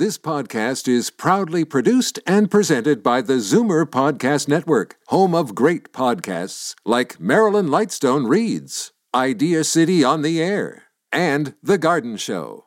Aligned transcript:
This 0.00 0.16
podcast 0.16 0.88
is 0.88 1.10
proudly 1.10 1.62
produced 1.62 2.20
and 2.26 2.50
presented 2.50 3.02
by 3.02 3.20
the 3.20 3.34
Zoomer 3.34 3.84
Podcast 3.84 4.48
Network, 4.48 4.96
home 5.08 5.34
of 5.34 5.54
great 5.54 5.92
podcasts 5.92 6.74
like 6.86 7.20
Marilyn 7.20 7.66
Lightstone 7.66 8.26
Reads, 8.26 8.92
Idea 9.14 9.62
City 9.62 10.02
on 10.02 10.22
the 10.22 10.42
Air, 10.42 10.84
and 11.12 11.52
The 11.62 11.76
Garden 11.76 12.16
Show. 12.16 12.64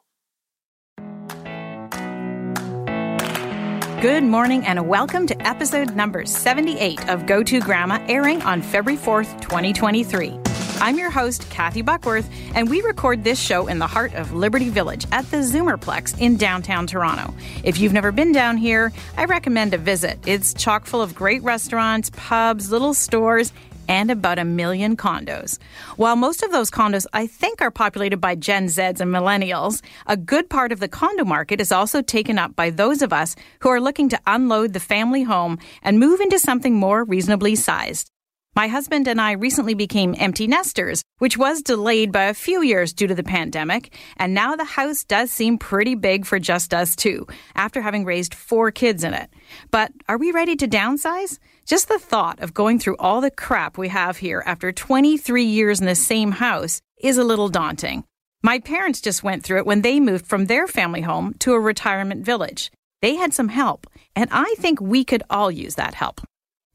Good 4.00 4.24
morning 4.24 4.63
and 4.68 4.88
welcome 4.88 5.26
to 5.26 5.47
episode 5.47 5.96
number 5.96 6.28
78 6.28 7.10
of 7.10 7.26
Go 7.26 7.42
To 7.42 7.60
Grandma, 7.60 7.97
airing 8.08 8.44
on 8.44 8.62
February 8.62 9.02
4th, 9.02 9.42
2023. 9.42 10.42
I'm 10.84 10.97
your 10.97 11.12
host, 11.12 11.50
Kathy 11.50 11.81
Buckworth, 11.81 12.29
and 12.54 12.70
we 12.70 12.81
record 12.81 13.24
this 13.24 13.40
show 13.40 13.68
in 13.68 13.79
the 13.79 13.88
heart 13.88 14.13
of 14.15 14.33
Liberty 14.33 14.68
Village 14.68 15.06
at 15.13 15.24
the 15.32 15.38
Zoomerplex 15.38 16.20
in 16.20 16.36
downtown 16.36 16.88
Toronto. 16.88 17.34
If 17.63 17.77
you've 17.77 17.94
never 17.94 18.12
been 18.12 18.34
down 18.34 18.58
here, 18.58 18.91
I 19.16 19.24
recommend 19.24 19.74
a 19.74 19.77
visit. 19.77 20.20
It's 20.26 20.54
chock 20.54 20.86
full 20.86 21.02
of 21.02 21.16
great 21.16 21.41
restaurants, 21.41 22.12
pubs, 22.14 22.70
little 22.70 22.94
stores, 22.94 23.54
and 23.88 24.12
about 24.12 24.40
a 24.40 24.44
million 24.44 24.98
condos. 24.98 25.58
While 25.96 26.18
most 26.18 26.44
of 26.44 26.52
those 26.52 26.70
condos, 26.70 27.05
I 27.13 27.27
think, 27.27 27.62
are 27.62 27.72
populated 27.72 28.18
by 28.18 28.36
Gen 28.36 28.66
Zs 28.66 29.00
and 29.00 29.10
millennials, 29.10 29.82
a 30.05 30.18
good 30.18 30.50
part 30.50 30.74
of 30.74 30.82
the 30.82 30.90
condo 30.90 31.24
market 31.24 31.62
is 31.62 31.72
also 31.72 32.02
taken 32.02 32.38
up 32.38 32.58
by 32.58 32.72
those 32.72 33.02
of 33.02 33.13
us 33.13 33.38
who 33.62 33.70
are 33.70 33.80
looking 33.80 34.10
to 34.10 34.20
unload 34.27 34.74
the 34.74 34.82
family 34.82 35.24
home 35.24 35.60
and 35.82 35.98
move 35.98 36.20
into 36.20 36.40
something 36.40 36.76
more 36.76 37.05
reasonably 37.05 37.55
sized. 37.55 38.12
My 38.55 38.67
husband 38.67 39.07
and 39.07 39.20
I 39.20 39.31
recently 39.31 39.73
became 39.73 40.13
empty 40.20 40.45
nesters, 40.45 41.02
which 41.17 41.39
was 41.39 41.63
delayed 41.63 42.12
by 42.12 42.25
a 42.25 42.35
few 42.35 42.62
years 42.62 42.93
due 42.93 43.07
to 43.07 43.16
the 43.16 43.23
pandemic, 43.23 43.98
and 44.17 44.35
now 44.35 44.55
the 44.55 44.63
house 44.63 45.03
does 45.03 45.31
seem 45.31 45.57
pretty 45.57 45.95
big 45.95 46.23
for 46.23 46.38
just 46.38 46.71
us 46.71 46.95
two, 46.95 47.26
after 47.55 47.81
having 47.81 48.05
raised 48.05 48.35
four 48.35 48.70
kids 48.70 49.03
in 49.03 49.16
it. 49.16 49.31
But 49.71 49.91
are 50.07 50.20
we 50.20 50.31
ready 50.31 50.55
to 50.57 50.67
downsize? 50.67 51.40
Just 51.65 51.87
the 51.87 51.98
thought 51.98 52.41
of 52.41 52.54
going 52.54 52.77
through 52.77 52.98
all 52.98 53.21
the 53.21 53.32
crap 53.32 53.76
we 53.76 53.87
have 53.87 54.18
here 54.18 54.43
after 54.45 54.71
23 54.71 55.43
years 55.43 55.79
in 55.79 55.88
the 55.88 55.95
same 55.95 56.34
house 56.34 56.79
is 57.01 57.17
a 57.17 57.23
little 57.23 57.49
daunting. 57.49 58.04
My 58.43 58.60
parents 58.60 59.01
just 59.01 59.23
went 59.23 59.43
through 59.43 59.60
it 59.60 59.65
when 59.65 59.82
they 59.82 59.99
moved 59.99 60.27
from 60.27 60.45
their 60.45 60.67
family 60.67 61.01
home 61.01 61.34
to 61.40 61.54
a 61.54 61.60
retirement 61.60 62.23
village. 62.23 62.71
They 63.01 63.15
had 63.15 63.34
some 63.34 63.48
help, 63.48 63.88
and 64.15 64.29
I 64.31 64.53
think 64.59 64.79
we 64.79 65.03
could 65.03 65.23
all 65.27 65.49
use 65.49 65.73
that 65.75 65.95
help. 65.95 66.21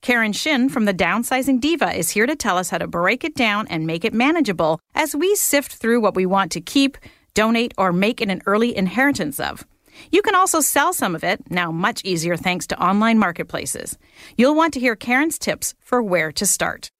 Karen 0.00 0.32
Shin 0.32 0.68
from 0.68 0.84
the 0.84 0.94
Downsizing 0.94 1.60
Diva 1.60 1.92
is 1.96 2.10
here 2.10 2.26
to 2.26 2.36
tell 2.36 2.56
us 2.56 2.70
how 2.70 2.78
to 2.78 2.86
break 2.86 3.24
it 3.24 3.34
down 3.34 3.66
and 3.68 3.86
make 3.86 4.04
it 4.04 4.14
manageable 4.14 4.80
as 4.94 5.14
we 5.14 5.34
sift 5.34 5.74
through 5.74 6.00
what 6.00 6.14
we 6.14 6.24
want 6.24 6.52
to 6.52 6.60
keep, 6.60 6.96
donate, 7.34 7.74
or 7.76 7.92
make 7.92 8.20
an 8.20 8.40
early 8.46 8.76
inheritance 8.76 9.40
of. 9.40 9.66
You 10.12 10.22
can 10.22 10.36
also 10.36 10.60
sell 10.60 10.92
some 10.92 11.16
of 11.16 11.24
it, 11.24 11.50
now 11.50 11.72
much 11.72 12.04
easier 12.04 12.36
thanks 12.36 12.66
to 12.68 12.82
online 12.82 13.18
marketplaces. 13.18 13.98
You'll 14.36 14.54
want 14.54 14.72
to 14.74 14.80
hear 14.80 14.94
Karen's 14.94 15.38
tips 15.38 15.74
for 15.80 16.00
where 16.00 16.30
to 16.32 16.46
start. 16.46 16.90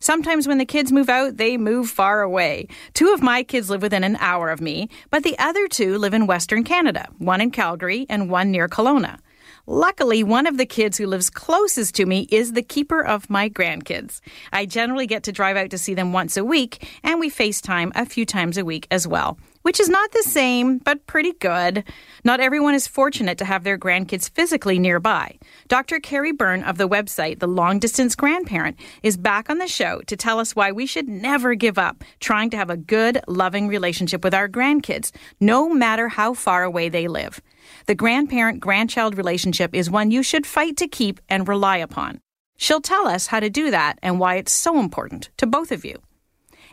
Sometimes 0.00 0.46
when 0.46 0.58
the 0.58 0.64
kids 0.64 0.92
move 0.92 1.10
out, 1.10 1.36
they 1.36 1.58
move 1.58 1.90
far 1.90 2.22
away. 2.22 2.68
Two 2.94 3.12
of 3.12 3.22
my 3.22 3.42
kids 3.42 3.68
live 3.68 3.82
within 3.82 4.04
an 4.04 4.16
hour 4.16 4.48
of 4.50 4.60
me, 4.60 4.88
but 5.10 5.24
the 5.24 5.38
other 5.38 5.66
two 5.66 5.98
live 5.98 6.14
in 6.14 6.26
Western 6.26 6.62
Canada, 6.62 7.08
one 7.18 7.40
in 7.40 7.50
Calgary 7.50 8.06
and 8.08 8.30
one 8.30 8.50
near 8.50 8.68
Kelowna. 8.68 9.18
Luckily, 9.66 10.22
one 10.22 10.46
of 10.46 10.56
the 10.56 10.66
kids 10.66 10.98
who 10.98 11.06
lives 11.06 11.30
closest 11.30 11.94
to 11.96 12.06
me 12.06 12.26
is 12.30 12.52
the 12.52 12.62
keeper 12.62 13.04
of 13.04 13.30
my 13.30 13.48
grandkids. 13.48 14.20
I 14.52 14.66
generally 14.66 15.06
get 15.06 15.22
to 15.24 15.32
drive 15.32 15.56
out 15.56 15.70
to 15.70 15.78
see 15.78 15.94
them 15.94 16.12
once 16.12 16.36
a 16.36 16.44
week, 16.44 16.86
and 17.02 17.20
we 17.20 17.30
FaceTime 17.30 17.92
a 17.94 18.06
few 18.06 18.24
times 18.24 18.56
a 18.58 18.64
week 18.64 18.86
as 18.90 19.06
well 19.06 19.38
which 19.62 19.80
is 19.80 19.88
not 19.88 20.10
the 20.12 20.22
same, 20.22 20.78
but 20.78 21.06
pretty 21.06 21.32
good. 21.34 21.84
Not 22.24 22.40
everyone 22.40 22.74
is 22.74 22.86
fortunate 22.86 23.38
to 23.38 23.44
have 23.44 23.64
their 23.64 23.78
grandkids 23.78 24.30
physically 24.30 24.78
nearby. 24.78 25.38
Dr. 25.68 26.00
Carrie 26.00 26.32
Byrne 26.32 26.62
of 26.64 26.78
the 26.78 26.88
website 26.88 27.40
The 27.40 27.46
Long 27.46 27.78
Distance 27.78 28.14
Grandparent 28.14 28.78
is 29.02 29.16
back 29.16 29.50
on 29.50 29.58
the 29.58 29.68
show 29.68 30.00
to 30.06 30.16
tell 30.16 30.38
us 30.38 30.56
why 30.56 30.72
we 30.72 30.86
should 30.86 31.08
never 31.08 31.54
give 31.54 31.78
up 31.78 32.04
trying 32.20 32.50
to 32.50 32.56
have 32.56 32.70
a 32.70 32.76
good, 32.76 33.20
loving 33.26 33.68
relationship 33.68 34.24
with 34.24 34.34
our 34.34 34.48
grandkids, 34.48 35.12
no 35.40 35.68
matter 35.68 36.08
how 36.08 36.34
far 36.34 36.62
away 36.62 36.88
they 36.88 37.06
live. 37.06 37.40
The 37.86 37.94
grandparent 37.94 38.60
grandchild 38.60 39.16
relationship 39.16 39.74
is 39.74 39.90
one 39.90 40.10
you 40.10 40.22
should 40.22 40.46
fight 40.46 40.76
to 40.78 40.88
keep 40.88 41.20
and 41.28 41.48
rely 41.48 41.78
upon. 41.78 42.20
She'll 42.56 42.80
tell 42.80 43.06
us 43.06 43.28
how 43.28 43.40
to 43.40 43.48
do 43.48 43.70
that 43.70 43.98
and 44.02 44.20
why 44.20 44.36
it's 44.36 44.52
so 44.52 44.78
important 44.78 45.30
to 45.38 45.46
both 45.46 45.72
of 45.72 45.84
you. 45.84 45.96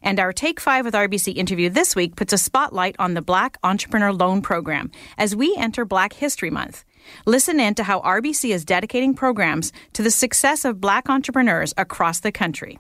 And 0.04 0.20
our 0.20 0.34
Take 0.34 0.60
5 0.60 0.86
with 0.86 0.94
RBC 0.94 1.36
interview 1.36 1.70
this 1.70 1.96
week 1.96 2.16
puts 2.16 2.34
a 2.34 2.38
spotlight 2.38 2.96
on 3.00 3.14
the 3.14 3.22
Black 3.22 3.58
Entrepreneur 3.64 4.12
Loan 4.14 4.42
Program 4.42 4.92
as 5.18 5.36
we 5.36 5.56
enter 5.58 5.86
Black 5.86 6.14
History 6.14 6.50
Month. 6.50 6.84
Listen 7.26 7.60
in 7.60 7.74
to 7.76 7.84
how 7.84 8.02
RBC 8.02 8.54
is 8.54 8.66
dedicating 8.66 9.14
programs 9.14 9.72
to 9.94 10.04
the 10.04 10.12
success 10.12 10.66
of 10.66 10.82
Black 10.82 11.10
entrepreneurs 11.10 11.74
across 11.78 12.20
the 12.20 12.32
country. 12.32 12.78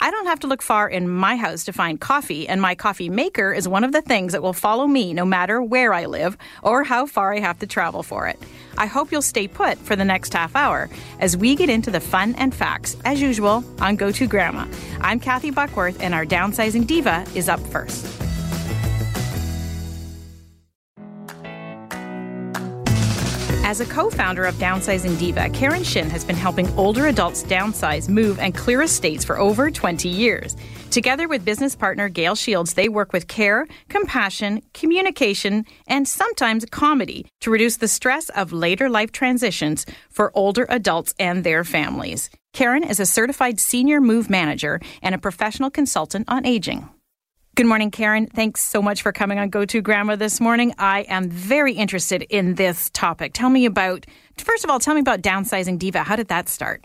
I 0.00 0.10
don't 0.10 0.26
have 0.26 0.40
to 0.40 0.46
look 0.46 0.62
far 0.62 0.88
in 0.88 1.08
my 1.08 1.36
house 1.36 1.64
to 1.64 1.72
find 1.72 2.00
coffee, 2.00 2.48
and 2.48 2.60
my 2.60 2.74
coffee 2.74 3.08
maker 3.08 3.52
is 3.52 3.68
one 3.68 3.84
of 3.84 3.92
the 3.92 4.02
things 4.02 4.32
that 4.32 4.42
will 4.42 4.52
follow 4.52 4.86
me 4.86 5.14
no 5.14 5.24
matter 5.24 5.62
where 5.62 5.92
I 5.92 6.06
live 6.06 6.36
or 6.62 6.84
how 6.84 7.06
far 7.06 7.34
I 7.34 7.40
have 7.40 7.58
to 7.60 7.66
travel 7.66 8.02
for 8.02 8.26
it. 8.26 8.38
I 8.76 8.86
hope 8.86 9.10
you'll 9.10 9.22
stay 9.22 9.48
put 9.48 9.78
for 9.78 9.96
the 9.96 10.04
next 10.04 10.32
half 10.32 10.54
hour 10.54 10.88
as 11.20 11.36
we 11.36 11.56
get 11.56 11.70
into 11.70 11.90
the 11.90 12.00
fun 12.00 12.34
and 12.36 12.54
facts, 12.54 12.96
as 13.04 13.20
usual, 13.20 13.64
on 13.80 13.96
Go 13.96 14.12
To 14.12 14.26
Grandma. 14.26 14.66
I'm 15.00 15.20
Kathy 15.20 15.50
Buckworth, 15.50 16.00
and 16.02 16.14
our 16.14 16.24
downsizing 16.24 16.86
diva 16.86 17.26
is 17.34 17.48
up 17.48 17.60
first. 17.60 18.27
As 23.68 23.80
a 23.80 23.84
co 23.84 24.08
founder 24.08 24.46
of 24.46 24.54
Downsizing 24.54 25.18
Diva, 25.18 25.50
Karen 25.50 25.84
Shin 25.84 26.08
has 26.08 26.24
been 26.24 26.36
helping 26.36 26.74
older 26.78 27.08
adults 27.08 27.42
downsize, 27.42 28.08
move, 28.08 28.38
and 28.38 28.56
clear 28.56 28.80
estates 28.80 29.26
for 29.26 29.38
over 29.38 29.70
20 29.70 30.08
years. 30.08 30.56
Together 30.90 31.28
with 31.28 31.44
business 31.44 31.76
partner 31.76 32.08
Gail 32.08 32.34
Shields, 32.34 32.72
they 32.72 32.88
work 32.88 33.12
with 33.12 33.28
care, 33.28 33.66
compassion, 33.90 34.62
communication, 34.72 35.66
and 35.86 36.08
sometimes 36.08 36.64
comedy 36.70 37.26
to 37.42 37.50
reduce 37.50 37.76
the 37.76 37.88
stress 37.88 38.30
of 38.30 38.54
later 38.54 38.88
life 38.88 39.12
transitions 39.12 39.84
for 40.08 40.32
older 40.34 40.64
adults 40.70 41.14
and 41.18 41.44
their 41.44 41.62
families. 41.62 42.30
Karen 42.54 42.84
is 42.84 43.00
a 43.00 43.04
certified 43.04 43.60
senior 43.60 44.00
move 44.00 44.30
manager 44.30 44.80
and 45.02 45.14
a 45.14 45.18
professional 45.18 45.68
consultant 45.68 46.24
on 46.26 46.46
aging. 46.46 46.88
Good 47.58 47.66
morning, 47.66 47.90
Karen. 47.90 48.28
Thanks 48.28 48.62
so 48.62 48.80
much 48.80 49.02
for 49.02 49.10
coming 49.10 49.40
on 49.40 49.48
Go 49.48 49.64
To 49.64 49.82
Grandma 49.82 50.14
this 50.14 50.40
morning. 50.40 50.72
I 50.78 51.00
am 51.08 51.28
very 51.28 51.72
interested 51.72 52.22
in 52.22 52.54
this 52.54 52.88
topic. 52.90 53.32
Tell 53.32 53.50
me 53.50 53.66
about, 53.66 54.06
first 54.36 54.62
of 54.62 54.70
all, 54.70 54.78
tell 54.78 54.94
me 54.94 55.00
about 55.00 55.22
Downsizing 55.22 55.76
Diva. 55.76 56.04
How 56.04 56.14
did 56.14 56.28
that 56.28 56.48
start? 56.48 56.84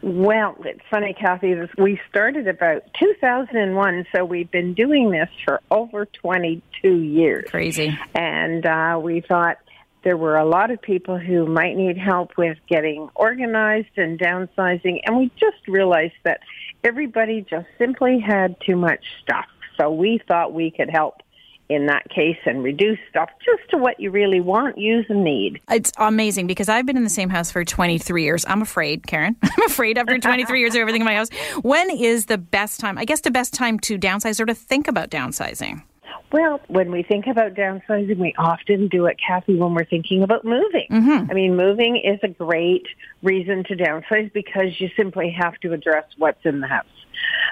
Well, 0.00 0.54
it's 0.64 0.80
funny, 0.88 1.12
Kathy. 1.12 1.56
We 1.76 2.00
started 2.08 2.46
about 2.46 2.84
2001, 3.00 4.06
so 4.14 4.24
we've 4.24 4.48
been 4.48 4.74
doing 4.74 5.10
this 5.10 5.28
for 5.44 5.60
over 5.72 6.06
22 6.06 6.88
years. 6.88 7.50
Crazy. 7.50 7.98
And 8.14 8.64
uh, 8.64 9.00
we 9.02 9.22
thought 9.22 9.58
there 10.04 10.16
were 10.16 10.36
a 10.36 10.46
lot 10.46 10.70
of 10.70 10.80
people 10.80 11.18
who 11.18 11.46
might 11.46 11.76
need 11.76 11.98
help 11.98 12.36
with 12.38 12.58
getting 12.68 13.08
organized 13.16 13.96
and 13.98 14.20
downsizing, 14.20 15.00
and 15.04 15.16
we 15.16 15.32
just 15.40 15.66
realized 15.66 16.14
that 16.22 16.42
everybody 16.84 17.44
just 17.50 17.66
simply 17.76 18.20
had 18.20 18.54
too 18.64 18.76
much 18.76 19.04
stuff. 19.20 19.46
So 19.82 19.90
we 19.90 20.20
thought 20.28 20.52
we 20.52 20.70
could 20.70 20.90
help 20.90 21.22
in 21.68 21.86
that 21.86 22.08
case 22.08 22.36
and 22.44 22.62
reduce 22.62 22.98
stuff 23.10 23.30
just 23.44 23.68
to 23.70 23.78
what 23.78 23.98
you 23.98 24.10
really 24.10 24.40
want, 24.40 24.78
use, 24.78 25.06
and 25.08 25.24
need. 25.24 25.60
It's 25.70 25.90
amazing 25.98 26.46
because 26.46 26.68
I've 26.68 26.86
been 26.86 26.96
in 26.96 27.02
the 27.02 27.10
same 27.10 27.30
house 27.30 27.50
for 27.50 27.64
23 27.64 28.22
years. 28.22 28.44
I'm 28.46 28.62
afraid, 28.62 29.06
Karen. 29.06 29.34
I'm 29.42 29.64
afraid 29.66 29.98
after 29.98 30.16
23 30.18 30.60
years 30.60 30.74
of 30.74 30.80
everything 30.80 31.00
in 31.00 31.06
my 31.06 31.14
house. 31.14 31.30
When 31.62 31.90
is 31.90 32.26
the 32.26 32.38
best 32.38 32.78
time? 32.78 32.96
I 32.96 33.04
guess 33.04 33.22
the 33.22 33.30
best 33.30 33.54
time 33.54 33.80
to 33.80 33.98
downsize 33.98 34.38
or 34.38 34.46
to 34.46 34.54
think 34.54 34.86
about 34.86 35.10
downsizing? 35.10 35.82
Well, 36.30 36.60
when 36.68 36.92
we 36.92 37.02
think 37.02 37.26
about 37.26 37.54
downsizing, 37.54 38.18
we 38.18 38.34
often 38.38 38.88
do 38.88 39.06
it, 39.06 39.16
Kathy, 39.26 39.56
when 39.56 39.74
we're 39.74 39.84
thinking 39.84 40.22
about 40.22 40.44
moving. 40.44 40.86
Mm-hmm. 40.90 41.30
I 41.30 41.34
mean, 41.34 41.56
moving 41.56 41.96
is 41.96 42.20
a 42.22 42.28
great 42.28 42.86
reason 43.22 43.64
to 43.64 43.74
downsize 43.74 44.32
because 44.32 44.80
you 44.80 44.90
simply 44.96 45.30
have 45.30 45.54
to 45.60 45.72
address 45.72 46.04
what's 46.18 46.44
in 46.44 46.60
the 46.60 46.68
house. 46.68 46.86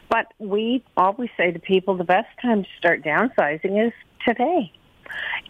But 0.09 0.33
we 0.39 0.85
always 0.97 1.31
say 1.37 1.53
to 1.53 1.59
people 1.59 1.97
the 1.97 2.05
best 2.05 2.29
time 2.41 2.65
to 2.65 2.69
start 2.79 3.03
downsizing 3.03 3.87
is 3.87 3.93
today. 4.27 4.73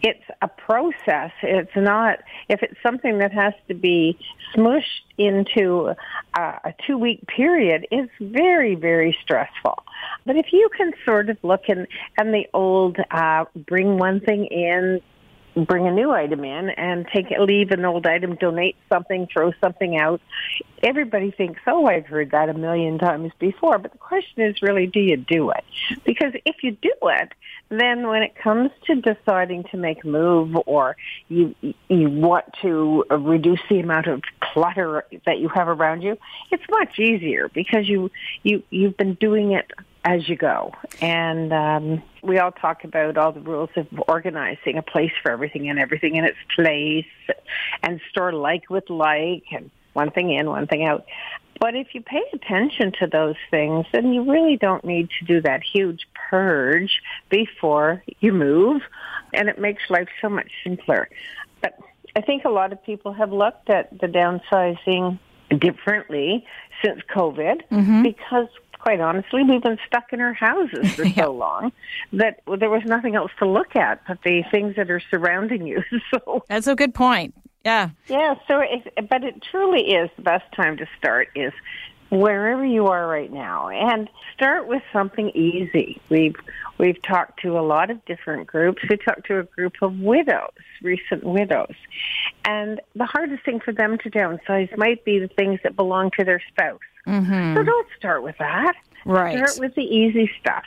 It's 0.01 0.23
a 0.41 0.47
process. 0.47 1.31
It's 1.43 1.75
not, 1.75 2.19
if 2.49 2.63
it's 2.63 2.81
something 2.81 3.19
that 3.19 3.31
has 3.31 3.53
to 3.67 3.75
be 3.75 4.17
smushed 4.55 5.03
into 5.17 5.95
a, 6.33 6.41
a 6.41 6.73
two 6.87 6.97
week 6.97 7.27
period, 7.27 7.87
it's 7.91 8.11
very, 8.19 8.75
very 8.75 9.15
stressful. 9.21 9.83
But 10.25 10.35
if 10.35 10.47
you 10.51 10.69
can 10.75 10.93
sort 11.05 11.29
of 11.29 11.37
look 11.43 11.65
in, 11.67 11.87
and 12.17 12.33
the 12.33 12.47
old, 12.53 12.97
uh, 13.11 13.45
bring 13.55 13.97
one 13.97 14.19
thing 14.19 14.45
in, 14.45 15.01
bring 15.55 15.87
a 15.87 15.91
new 15.91 16.11
item 16.11 16.43
in 16.43 16.69
and 16.69 17.07
take 17.13 17.27
leave 17.39 17.71
an 17.71 17.85
old 17.85 18.05
item, 18.05 18.35
donate 18.35 18.75
something, 18.89 19.27
throw 19.31 19.51
something 19.61 19.97
out. 19.97 20.21
Everybody 20.83 21.31
thinks, 21.31 21.61
oh, 21.67 21.85
I've 21.85 22.05
heard 22.05 22.31
that 22.31 22.49
a 22.49 22.53
million 22.53 22.97
times 22.97 23.31
before. 23.39 23.77
But 23.77 23.91
the 23.91 23.97
question 23.97 24.43
is 24.43 24.61
really, 24.61 24.87
do 24.87 24.99
you 24.99 25.17
do 25.17 25.51
it? 25.51 25.63
Because 26.05 26.33
if 26.45 26.63
you 26.63 26.71
do 26.71 26.93
it, 27.03 27.33
then 27.69 28.07
when 28.07 28.21
it 28.21 28.35
comes 28.35 28.71
to 28.85 28.95
deciding 28.95 29.63
to 29.71 29.77
make 29.77 30.03
a 30.03 30.07
move 30.07 30.55
or 30.65 30.97
you 31.29 31.55
you 31.61 32.09
want 32.09 32.45
to 32.61 33.05
reduce 33.09 33.61
the 33.69 33.79
amount 33.79 34.07
of 34.07 34.21
clutter 34.41 35.05
that 35.25 35.39
you 35.39 35.49
have 35.49 35.67
around 35.67 36.01
you, 36.01 36.17
it's 36.51 36.63
much 36.69 36.99
easier 36.99 37.49
because 37.53 37.87
you 37.87 38.11
you 38.43 38.61
you've 38.69 38.97
been 38.97 39.13
doing 39.15 39.53
it 39.53 39.71
as 40.03 40.27
you 40.27 40.35
go. 40.35 40.73
And 41.01 41.53
um, 41.53 42.03
we 42.23 42.39
all 42.39 42.51
talk 42.51 42.83
about 42.83 43.17
all 43.17 43.31
the 43.31 43.41
rules 43.41 43.69
of 43.75 43.87
organizing 44.07 44.77
a 44.77 44.81
place 44.81 45.11
for 45.21 45.31
everything 45.31 45.69
and 45.69 45.79
everything 45.79 46.15
in 46.15 46.25
its 46.25 46.37
place 46.55 47.05
and 47.83 48.01
store 48.09 48.33
like 48.33 48.69
with 48.69 48.89
like 48.89 49.43
and 49.51 49.69
one 49.93 50.11
thing 50.11 50.31
in, 50.31 50.49
one 50.49 50.67
thing 50.67 50.85
out. 50.85 51.05
But 51.59 51.75
if 51.75 51.93
you 51.93 52.01
pay 52.01 52.23
attention 52.33 52.91
to 52.99 53.07
those 53.07 53.35
things, 53.51 53.85
then 53.91 54.13
you 54.13 54.31
really 54.31 54.57
don't 54.57 54.83
need 54.83 55.09
to 55.19 55.25
do 55.25 55.41
that 55.41 55.61
huge 55.61 56.07
purge 56.29 57.01
before 57.29 58.03
you 58.19 58.33
move. 58.33 58.81
And 59.33 59.47
it 59.47 59.59
makes 59.59 59.83
life 59.89 60.09
so 60.21 60.29
much 60.29 60.49
simpler. 60.63 61.07
But 61.61 61.77
I 62.15 62.21
think 62.21 62.45
a 62.45 62.49
lot 62.49 62.73
of 62.73 62.83
people 62.83 63.13
have 63.13 63.31
looked 63.31 63.69
at 63.69 63.91
the 63.99 64.07
downsizing 64.07 65.19
differently 65.59 66.45
since 66.83 67.01
COVID 67.13 67.61
mm-hmm. 67.69 68.03
because 68.03 68.47
quite 68.81 68.99
honestly, 68.99 69.43
we've 69.43 69.61
been 69.61 69.77
stuck 69.85 70.11
in 70.11 70.19
our 70.19 70.33
houses 70.33 70.93
for 70.93 71.05
yeah. 71.05 71.25
so 71.25 71.33
long 71.33 71.71
that 72.13 72.41
there 72.59 72.69
was 72.69 72.83
nothing 72.85 73.15
else 73.15 73.31
to 73.39 73.47
look 73.47 73.75
at 73.75 74.01
but 74.07 74.19
the 74.23 74.43
things 74.51 74.75
that 74.75 74.89
are 74.89 75.01
surrounding 75.11 75.65
you. 75.65 75.83
So 76.11 76.43
that's 76.49 76.67
a 76.67 76.75
good 76.75 76.93
point. 76.93 77.33
Yeah. 77.63 77.91
Yeah. 78.07 78.35
So, 78.47 78.59
it, 78.59 79.09
but 79.09 79.23
it 79.23 79.41
truly 79.49 79.91
is 79.91 80.09
the 80.15 80.23
best 80.23 80.51
time 80.53 80.77
to 80.77 80.87
start 80.97 81.29
is 81.35 81.53
wherever 82.09 82.65
you 82.65 82.87
are 82.87 83.07
right 83.07 83.31
now 83.31 83.69
and 83.69 84.09
start 84.33 84.67
with 84.67 84.81
something 84.91 85.29
easy. 85.29 86.01
We've 86.09 86.35
we've 86.77 87.01
talked 87.01 87.41
to 87.41 87.57
a 87.57 87.61
lot 87.61 87.89
of 87.89 88.03
different 88.05 88.47
groups. 88.47 88.81
We 88.89 88.97
talked 88.97 89.27
to 89.27 89.39
a 89.39 89.43
group 89.43 89.75
of 89.81 89.97
widows, 89.99 90.51
recent 90.81 91.23
widows. 91.23 91.75
And 92.43 92.81
the 92.95 93.05
hardest 93.05 93.45
thing 93.45 93.59
for 93.59 93.71
them 93.71 93.97
to 93.99 94.09
downsize 94.09 94.75
might 94.77 95.05
be 95.05 95.19
the 95.19 95.29
things 95.29 95.59
that 95.63 95.75
belong 95.75 96.11
to 96.17 96.25
their 96.25 96.41
spouse. 96.49 96.79
Mm-hmm. 97.07 97.55
So 97.55 97.63
don't 97.63 97.87
start 97.97 98.23
with 98.23 98.37
that. 98.39 98.73
Right. 99.05 99.37
Start 99.37 99.59
with 99.59 99.75
the 99.75 99.83
easy 99.83 100.29
stuff. 100.39 100.63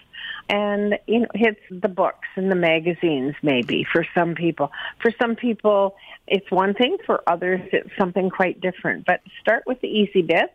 And, 0.49 0.99
you 1.07 1.21
know, 1.21 1.27
it's 1.35 1.61
the 1.71 1.89
books 1.89 2.29
and 2.37 2.51
the 2.51 2.57
magazines 2.57 3.35
maybe 3.43 3.87
for 3.91 4.05
some 4.15 4.35
people. 4.35 4.71
For 5.01 5.11
some 5.21 5.37
people, 5.37 5.97
it's 6.27 6.51
one 6.51 6.75
thing. 6.75 6.99
For 7.07 7.23
others, 7.27 7.61
it's 7.73 7.89
something 7.99 8.29
quite 8.29 8.61
different. 8.61 9.07
But 9.07 9.21
start 9.41 9.65
with 9.67 9.81
the 9.81 9.89
easy 9.89 10.23
bits 10.23 10.53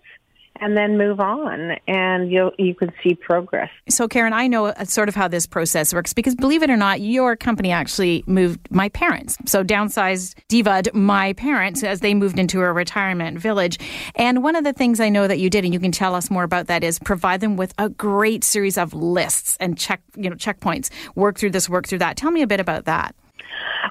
and 0.61 0.75
then 0.77 0.97
move 0.97 1.19
on 1.19 1.77
and 1.87 2.31
you 2.31 2.51
you 2.57 2.75
can 2.75 2.91
see 3.03 3.15
progress. 3.15 3.69
So 3.89 4.07
Karen, 4.07 4.33
I 4.33 4.47
know 4.47 4.73
sort 4.85 5.09
of 5.09 5.15
how 5.15 5.27
this 5.27 5.45
process 5.45 5.93
works 5.93 6.13
because 6.13 6.35
believe 6.35 6.63
it 6.63 6.69
or 6.69 6.77
not, 6.77 7.01
your 7.01 7.35
company 7.35 7.71
actually 7.71 8.23
moved 8.27 8.59
my 8.69 8.89
parents. 8.89 9.37
So 9.45 9.63
downsized 9.63 10.35
Divad 10.49 10.93
my 10.93 11.33
parents 11.33 11.83
as 11.83 11.99
they 12.01 12.13
moved 12.13 12.39
into 12.39 12.61
a 12.61 12.71
retirement 12.71 13.39
village. 13.39 13.79
And 14.15 14.43
one 14.43 14.55
of 14.55 14.63
the 14.63 14.73
things 14.73 14.99
I 14.99 15.09
know 15.09 15.27
that 15.27 15.39
you 15.39 15.49
did 15.49 15.63
and 15.65 15.73
you 15.73 15.79
can 15.79 15.91
tell 15.91 16.15
us 16.15 16.29
more 16.29 16.43
about 16.43 16.67
that 16.67 16.83
is 16.83 16.99
provide 16.99 17.41
them 17.41 17.55
with 17.57 17.73
a 17.77 17.89
great 17.89 18.43
series 18.43 18.77
of 18.77 18.93
lists 18.93 19.57
and 19.59 19.77
check, 19.77 20.01
you 20.15 20.29
know, 20.29 20.35
checkpoints. 20.35 20.89
Work 21.15 21.37
through 21.37 21.51
this, 21.51 21.69
work 21.69 21.87
through 21.87 21.99
that. 21.99 22.17
Tell 22.17 22.31
me 22.31 22.41
a 22.41 22.47
bit 22.47 22.59
about 22.59 22.85
that. 22.85 23.15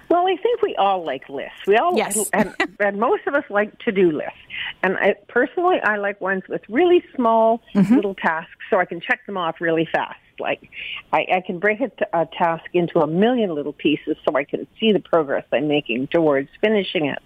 Well, 0.08 0.26
I 0.26 0.36
think 0.36 0.62
we 0.62 0.74
all 0.76 1.04
like 1.04 1.28
lists. 1.28 1.66
We 1.66 1.76
all, 1.76 1.96
yes. 1.96 2.28
and, 2.32 2.54
and 2.80 2.98
most 2.98 3.26
of 3.26 3.34
us 3.34 3.44
like 3.50 3.78
to-do 3.80 4.12
lists. 4.12 4.38
And 4.82 4.96
I, 4.96 5.14
personally, 5.28 5.78
I 5.82 5.96
like 5.96 6.20
ones 6.20 6.42
with 6.48 6.62
really 6.68 7.04
small 7.14 7.60
mm-hmm. 7.74 7.94
little 7.94 8.14
tasks, 8.14 8.52
so 8.70 8.78
I 8.78 8.84
can 8.84 9.00
check 9.00 9.24
them 9.26 9.36
off 9.36 9.60
really 9.60 9.88
fast. 9.90 10.18
Like 10.40 10.70
I, 11.12 11.26
I 11.34 11.42
can 11.44 11.58
break 11.58 11.80
a, 11.80 11.88
t- 11.88 12.04
a 12.12 12.26
task 12.26 12.64
into 12.72 13.00
a 13.00 13.06
million 13.06 13.54
little 13.54 13.72
pieces, 13.72 14.16
so 14.24 14.36
I 14.36 14.44
can 14.44 14.66
see 14.78 14.92
the 14.92 15.00
progress 15.00 15.44
I'm 15.52 15.68
making 15.68 16.08
towards 16.08 16.48
finishing 16.60 17.06
it. 17.06 17.18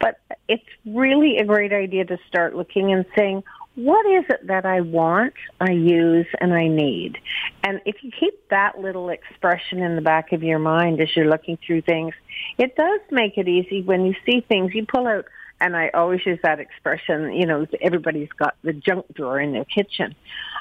But 0.00 0.20
it's 0.48 0.64
really 0.86 1.38
a 1.38 1.44
great 1.44 1.72
idea 1.72 2.04
to 2.04 2.18
start 2.28 2.54
looking 2.54 2.92
and 2.92 3.04
saying, 3.16 3.42
what 3.76 4.06
is 4.06 4.24
it 4.28 4.46
that 4.46 4.64
I 4.64 4.80
want, 4.80 5.34
I 5.60 5.72
use, 5.72 6.26
and 6.40 6.54
I 6.54 6.68
need? 6.68 7.18
And 7.64 7.80
if 7.84 7.96
you 8.02 8.12
keep 8.18 8.48
that 8.50 8.78
little 8.78 9.08
expression 9.08 9.80
in 9.80 9.96
the 9.96 10.02
back 10.02 10.32
of 10.32 10.42
your 10.42 10.60
mind 10.60 11.00
as 11.00 11.08
you're 11.16 11.28
looking 11.28 11.58
through 11.66 11.82
things, 11.82 12.14
it 12.56 12.76
does 12.76 13.00
make 13.10 13.36
it 13.36 13.48
easy 13.48 13.82
when 13.82 14.06
you 14.06 14.14
see 14.24 14.40
things. 14.40 14.72
You 14.74 14.86
pull 14.86 15.08
out, 15.08 15.24
and 15.60 15.76
I 15.76 15.88
always 15.88 16.24
use 16.24 16.38
that 16.44 16.60
expression, 16.60 17.32
you 17.32 17.46
know, 17.46 17.66
everybody's 17.80 18.28
got 18.38 18.54
the 18.62 18.72
junk 18.72 19.06
drawer 19.12 19.40
in 19.40 19.52
their 19.52 19.64
kitchen. 19.64 20.14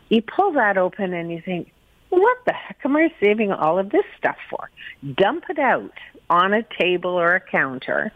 You 0.10 0.24
pull 0.24 0.54
that 0.54 0.78
open 0.78 1.14
and 1.14 1.32
you 1.32 1.42
think, 1.44 1.72
what 2.10 2.38
the 2.46 2.54
heck 2.54 2.78
am 2.86 2.96
I 2.96 3.12
saving 3.20 3.52
all 3.52 3.80
of 3.80 3.90
this 3.90 4.06
stuff 4.18 4.38
for? 4.50 4.70
Dump 5.16 5.46
it 5.50 5.60
out 5.60 5.94
on 6.30 6.54
a 6.54 6.64
table 6.80 7.12
or 7.12 7.36
a 7.36 7.40
counter 7.40 8.12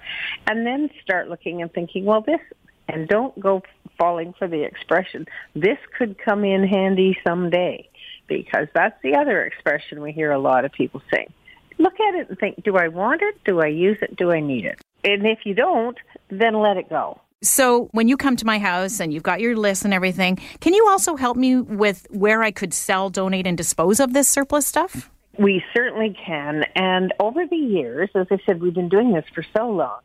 and 0.47 0.65
then 0.65 0.89
start 1.03 1.29
looking 1.29 1.61
and 1.61 1.71
thinking, 1.71 2.05
well, 2.05 2.21
this 2.21 2.39
and 2.87 3.07
don't 3.07 3.37
go 3.39 3.61
falling 3.97 4.33
for 4.37 4.47
the 4.47 4.63
expression, 4.63 5.25
this 5.55 5.77
could 5.97 6.17
come 6.23 6.43
in 6.43 6.67
handy 6.67 7.17
someday, 7.25 7.87
because 8.27 8.67
that's 8.73 8.99
the 9.03 9.15
other 9.15 9.43
expression 9.43 10.01
we 10.01 10.11
hear 10.11 10.31
a 10.31 10.39
lot 10.39 10.65
of 10.65 10.71
people 10.71 11.01
saying. 11.13 11.31
Look 11.79 11.99
at 11.99 12.15
it 12.15 12.29
and 12.29 12.39
think, 12.39 12.63
do 12.63 12.75
I 12.77 12.87
want 12.87 13.21
it? 13.21 13.43
Do 13.43 13.61
I 13.61 13.67
use 13.67 13.97
it? 14.01 14.15
Do 14.15 14.31
I 14.31 14.39
need 14.39 14.65
it? 14.65 14.79
And 15.03 15.25
if 15.25 15.39
you 15.45 15.53
don't, 15.53 15.97
then 16.29 16.55
let 16.55 16.77
it 16.77 16.89
go. 16.89 17.21
So, 17.43 17.89
when 17.91 18.07
you 18.07 18.17
come 18.17 18.35
to 18.37 18.45
my 18.47 18.57
house 18.57 18.99
and 18.99 19.13
you've 19.13 19.21
got 19.21 19.39
your 19.41 19.55
list 19.55 19.85
and 19.85 19.93
everything, 19.93 20.37
can 20.59 20.73
you 20.73 20.87
also 20.89 21.15
help 21.15 21.37
me 21.37 21.57
with 21.57 22.07
where 22.09 22.41
I 22.41 22.49
could 22.49 22.73
sell, 22.73 23.11
donate, 23.11 23.45
and 23.45 23.55
dispose 23.55 23.99
of 23.99 24.13
this 24.13 24.27
surplus 24.27 24.65
stuff? 24.65 25.11
We 25.37 25.63
certainly 25.71 26.17
can. 26.25 26.63
And 26.75 27.13
over 27.19 27.45
the 27.45 27.55
years, 27.55 28.09
as 28.15 28.25
I 28.31 28.39
said, 28.43 28.59
we've 28.59 28.73
been 28.73 28.89
doing 28.89 29.13
this 29.13 29.25
for 29.35 29.45
so 29.55 29.69
long 29.69 29.99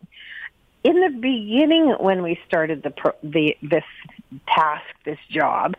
in 0.85 1.01
the 1.01 1.11
beginning 1.11 1.95
when 2.01 2.23
we 2.23 2.39
started 2.47 2.83
the, 2.83 2.91
pro, 2.91 3.13
the 3.23 3.57
this 3.63 3.85
task 4.49 4.85
this 5.05 5.19
job 5.31 5.75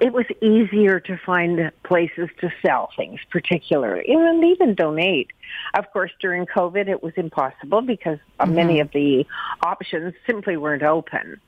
it 0.00 0.12
was 0.12 0.24
easier 0.40 1.00
to 1.00 1.18
find 1.26 1.72
places 1.82 2.28
to 2.40 2.50
sell 2.64 2.90
things 2.96 3.20
particularly 3.30 4.04
and 4.08 4.44
even 4.44 4.74
donate 4.74 5.30
of 5.74 5.90
course 5.92 6.12
during 6.20 6.46
covid 6.46 6.88
it 6.88 7.02
was 7.02 7.12
impossible 7.16 7.82
because 7.82 8.18
mm-hmm. 8.38 8.54
many 8.54 8.80
of 8.80 8.90
the 8.92 9.26
options 9.62 10.14
simply 10.26 10.56
weren't 10.56 10.84
open 10.84 11.40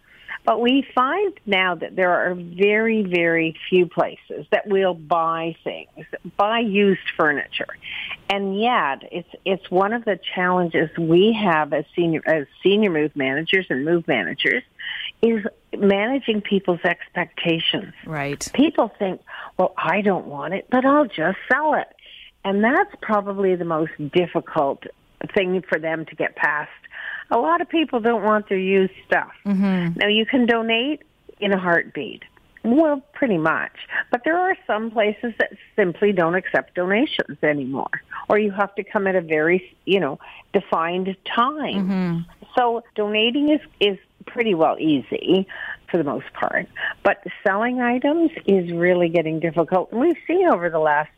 but 0.45 0.61
we 0.61 0.87
find 0.95 1.33
now 1.47 1.75
that 1.75 1.97
there 1.97 2.11
are 2.11 2.35
very, 2.35 3.03
very 3.03 3.57
few 3.69 3.87
places 3.87 4.47
that 4.51 4.67
will 4.67 4.95
buy 4.95 5.57
things, 5.63 6.07
buy 6.37 6.61
used 6.61 7.01
furniture. 7.17 7.69
And 8.29 8.59
yet, 8.59 9.03
it's, 9.13 9.29
it's 9.45 9.71
one 9.71 9.93
of 9.93 10.05
the 10.05 10.19
challenges 10.35 10.91
we 10.99 11.33
have 11.33 11.73
as 11.73 11.85
senior, 11.95 12.23
as 12.27 12.47
senior 12.63 12.91
move 12.91 13.15
managers 13.15 13.67
and 13.69 13.85
move 13.85 14.09
managers 14.09 14.63
is 15.23 15.45
managing 15.77 16.41
people's 16.41 16.81
expectations. 16.85 17.93
Right. 18.07 18.49
People 18.55 18.91
think, 18.99 19.21
well, 19.59 19.75
I 19.77 20.01
don't 20.01 20.27
want 20.27 20.55
it, 20.55 20.69
but 20.71 20.85
I'll 20.85 21.07
just 21.07 21.39
sell 21.51 21.75
it. 21.75 21.89
And 22.45 22.65
that's 22.65 22.95
probably 23.03 23.55
the 23.57 23.67
most 23.67 23.93
difficult 24.13 24.85
thing 25.35 25.63
for 25.69 25.79
them 25.79 26.07
to 26.07 26.15
get 26.15 26.35
past 26.35 26.71
a 27.31 27.39
lot 27.39 27.61
of 27.61 27.69
people 27.69 28.01
don't 28.01 28.25
want 28.25 28.49
their 28.49 28.59
used 28.59 28.93
stuff. 29.07 29.33
Mm-hmm. 29.47 29.99
Now 29.99 30.09
you 30.09 30.27
can 30.27 30.47
donate 30.47 31.03
in 31.39 31.53
a 31.53 31.59
heartbeat. 31.59 32.23
Well, 32.63 33.03
pretty 33.15 33.39
much. 33.39 33.73
But 34.11 34.23
there 34.25 34.39
are 34.39 34.55
some 34.67 34.91
places 34.91 35.33
that 35.39 35.53
simply 35.77 36.13
don't 36.13 36.35
accept 36.35 36.75
donations 36.75 37.39
anymore. 37.43 38.03
Or 38.29 38.39
you 38.39 38.51
have 38.51 38.75
to 38.75 38.85
come 38.85 39.07
at 39.07 39.17
a 39.17 39.23
very, 39.23 39.75
you 39.87 39.99
know, 39.99 40.19
defined 40.53 41.17
time. 41.25 41.89
Mm-hmm. 41.89 42.19
So 42.57 42.85
donating 42.95 43.51
is, 43.51 43.61
is 43.81 43.99
pretty 44.27 44.55
well 44.55 44.77
easy 44.79 45.47
for 45.91 45.97
the 45.97 46.05
most 46.05 46.31
part. 46.35 46.69
But 47.03 47.25
selling 47.47 47.81
items 47.81 48.31
is 48.47 48.71
really 48.73 49.09
getting 49.09 49.41
difficult. 49.41 49.91
And 49.93 50.01
we've 50.01 50.19
seen 50.27 50.47
over 50.47 50.69
the 50.69 50.79
last 50.79 51.11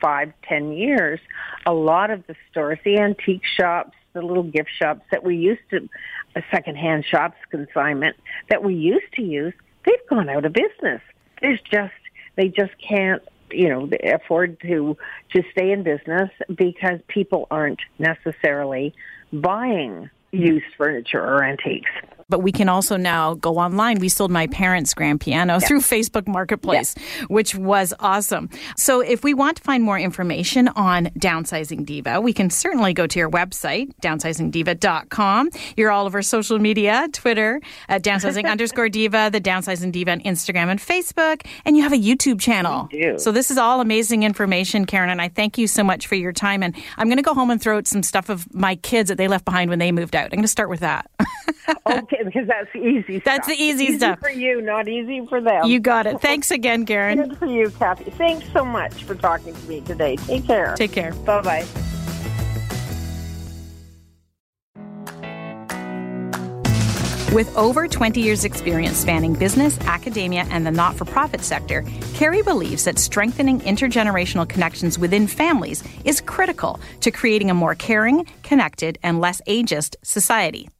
five, 0.00 0.32
ten 0.48 0.72
years, 0.72 1.20
a 1.66 1.72
lot 1.72 2.10
of 2.10 2.26
the 2.26 2.36
stores, 2.50 2.78
the 2.84 2.98
antique 2.98 3.44
shops, 3.44 3.96
the 4.16 4.22
little 4.22 4.42
gift 4.42 4.70
shops 4.76 5.02
that 5.10 5.22
we 5.22 5.36
used 5.36 5.62
to, 5.70 5.88
a 6.34 6.42
secondhand 6.50 7.04
shops 7.04 7.36
consignment 7.50 8.16
that 8.50 8.64
we 8.64 8.74
used 8.74 9.12
to 9.14 9.22
use, 9.22 9.54
they've 9.84 10.08
gone 10.08 10.28
out 10.28 10.44
of 10.44 10.52
business. 10.52 11.00
There's 11.40 11.60
just, 11.70 11.94
they 12.36 12.48
just 12.48 12.72
can't, 12.86 13.22
you 13.50 13.68
know, 13.68 13.88
afford 14.12 14.58
to, 14.62 14.96
to 15.32 15.42
stay 15.52 15.70
in 15.70 15.82
business 15.82 16.30
because 16.48 16.98
people 17.08 17.46
aren't 17.50 17.80
necessarily 17.98 18.94
buying 19.32 20.10
used 20.32 20.66
furniture 20.76 21.20
or 21.20 21.44
antiques. 21.44 21.90
But 22.28 22.40
we 22.40 22.50
can 22.50 22.68
also 22.68 22.96
now 22.96 23.34
go 23.34 23.58
online. 23.58 24.00
We 24.00 24.08
sold 24.08 24.30
my 24.30 24.48
parents' 24.48 24.94
grand 24.94 25.20
piano 25.20 25.60
through 25.60 25.80
Facebook 25.80 26.26
Marketplace, 26.26 26.94
which 27.28 27.54
was 27.54 27.94
awesome. 28.00 28.50
So 28.76 29.00
if 29.00 29.22
we 29.22 29.32
want 29.32 29.58
to 29.58 29.62
find 29.62 29.84
more 29.84 29.98
information 29.98 30.68
on 30.68 31.06
Downsizing 31.18 31.86
Diva, 31.86 32.20
we 32.20 32.32
can 32.32 32.50
certainly 32.50 32.94
go 32.94 33.06
to 33.06 33.18
your 33.18 33.30
website, 33.30 33.92
downsizingdiva.com. 34.02 35.50
You're 35.76 35.90
all 35.90 36.06
over 36.06 36.22
social 36.22 36.58
media, 36.58 37.08
Twitter 37.12 37.60
at 37.88 38.02
downsizing 38.02 38.44
underscore 38.50 38.88
diva, 38.88 39.30
the 39.32 39.40
Downsizing 39.40 39.92
Diva 39.92 40.12
on 40.12 40.20
Instagram 40.20 40.68
and 40.68 40.80
Facebook, 40.80 41.46
and 41.64 41.76
you 41.76 41.82
have 41.82 41.92
a 41.92 41.96
YouTube 41.96 42.40
channel. 42.40 42.88
So 43.18 43.32
this 43.32 43.50
is 43.50 43.58
all 43.58 43.80
amazing 43.80 44.22
information, 44.22 44.84
Karen, 44.84 45.10
and 45.10 45.20
I 45.20 45.28
thank 45.28 45.58
you 45.58 45.66
so 45.66 45.84
much 45.84 46.06
for 46.06 46.14
your 46.16 46.32
time. 46.32 46.62
And 46.62 46.74
I'm 46.96 47.06
going 47.06 47.18
to 47.18 47.22
go 47.22 47.34
home 47.34 47.50
and 47.50 47.60
throw 47.60 47.78
out 47.78 47.86
some 47.86 48.02
stuff 48.02 48.28
of 48.28 48.52
my 48.54 48.76
kids 48.76 49.08
that 49.08 49.16
they 49.16 49.28
left 49.28 49.44
behind 49.44 49.70
when 49.70 49.78
they 49.78 49.92
moved 49.92 50.16
out. 50.16 50.24
I'm 50.24 50.30
going 50.30 50.42
to 50.42 50.48
start 50.48 50.70
with 50.70 50.80
that. 50.80 51.10
okay, 51.86 52.15
because 52.24 52.46
that's 52.46 52.72
the 52.72 52.80
easy 52.80 53.18
That's 53.18 53.46
stuff. 53.46 53.56
the 53.56 53.62
easy, 53.62 53.84
easy 53.84 53.98
stuff. 53.98 54.20
for 54.20 54.30
you, 54.30 54.60
not 54.62 54.88
easy 54.88 55.24
for 55.26 55.40
them. 55.40 55.66
You 55.66 55.80
got 55.80 56.06
it. 56.06 56.20
Thanks 56.20 56.50
again, 56.50 56.86
Karen. 56.86 57.28
Good 57.28 57.38
for 57.38 57.46
you, 57.46 57.70
Kathy. 57.70 58.10
Thanks 58.10 58.46
so 58.52 58.64
much 58.64 59.04
for 59.04 59.14
talking 59.14 59.54
to 59.54 59.68
me 59.68 59.80
today. 59.82 60.16
Take 60.16 60.46
care. 60.46 60.74
Take 60.76 60.92
care. 60.92 61.12
Bye 61.12 61.42
bye. 61.42 61.66
With 67.32 67.54
over 67.54 67.86
20 67.86 68.20
years' 68.22 68.44
experience 68.46 68.96
spanning 68.96 69.34
business, 69.34 69.78
academia, 69.80 70.46
and 70.48 70.64
the 70.64 70.70
not 70.70 70.94
for 70.96 71.04
profit 71.04 71.42
sector, 71.42 71.84
Carrie 72.14 72.40
believes 72.40 72.84
that 72.84 72.98
strengthening 72.98 73.60
intergenerational 73.60 74.48
connections 74.48 74.98
within 74.98 75.26
families 75.26 75.84
is 76.06 76.22
critical 76.22 76.80
to 77.00 77.10
creating 77.10 77.50
a 77.50 77.54
more 77.54 77.74
caring, 77.74 78.24
connected, 78.42 78.98
and 79.02 79.20
less 79.20 79.42
ageist 79.46 79.96
society. 80.02 80.70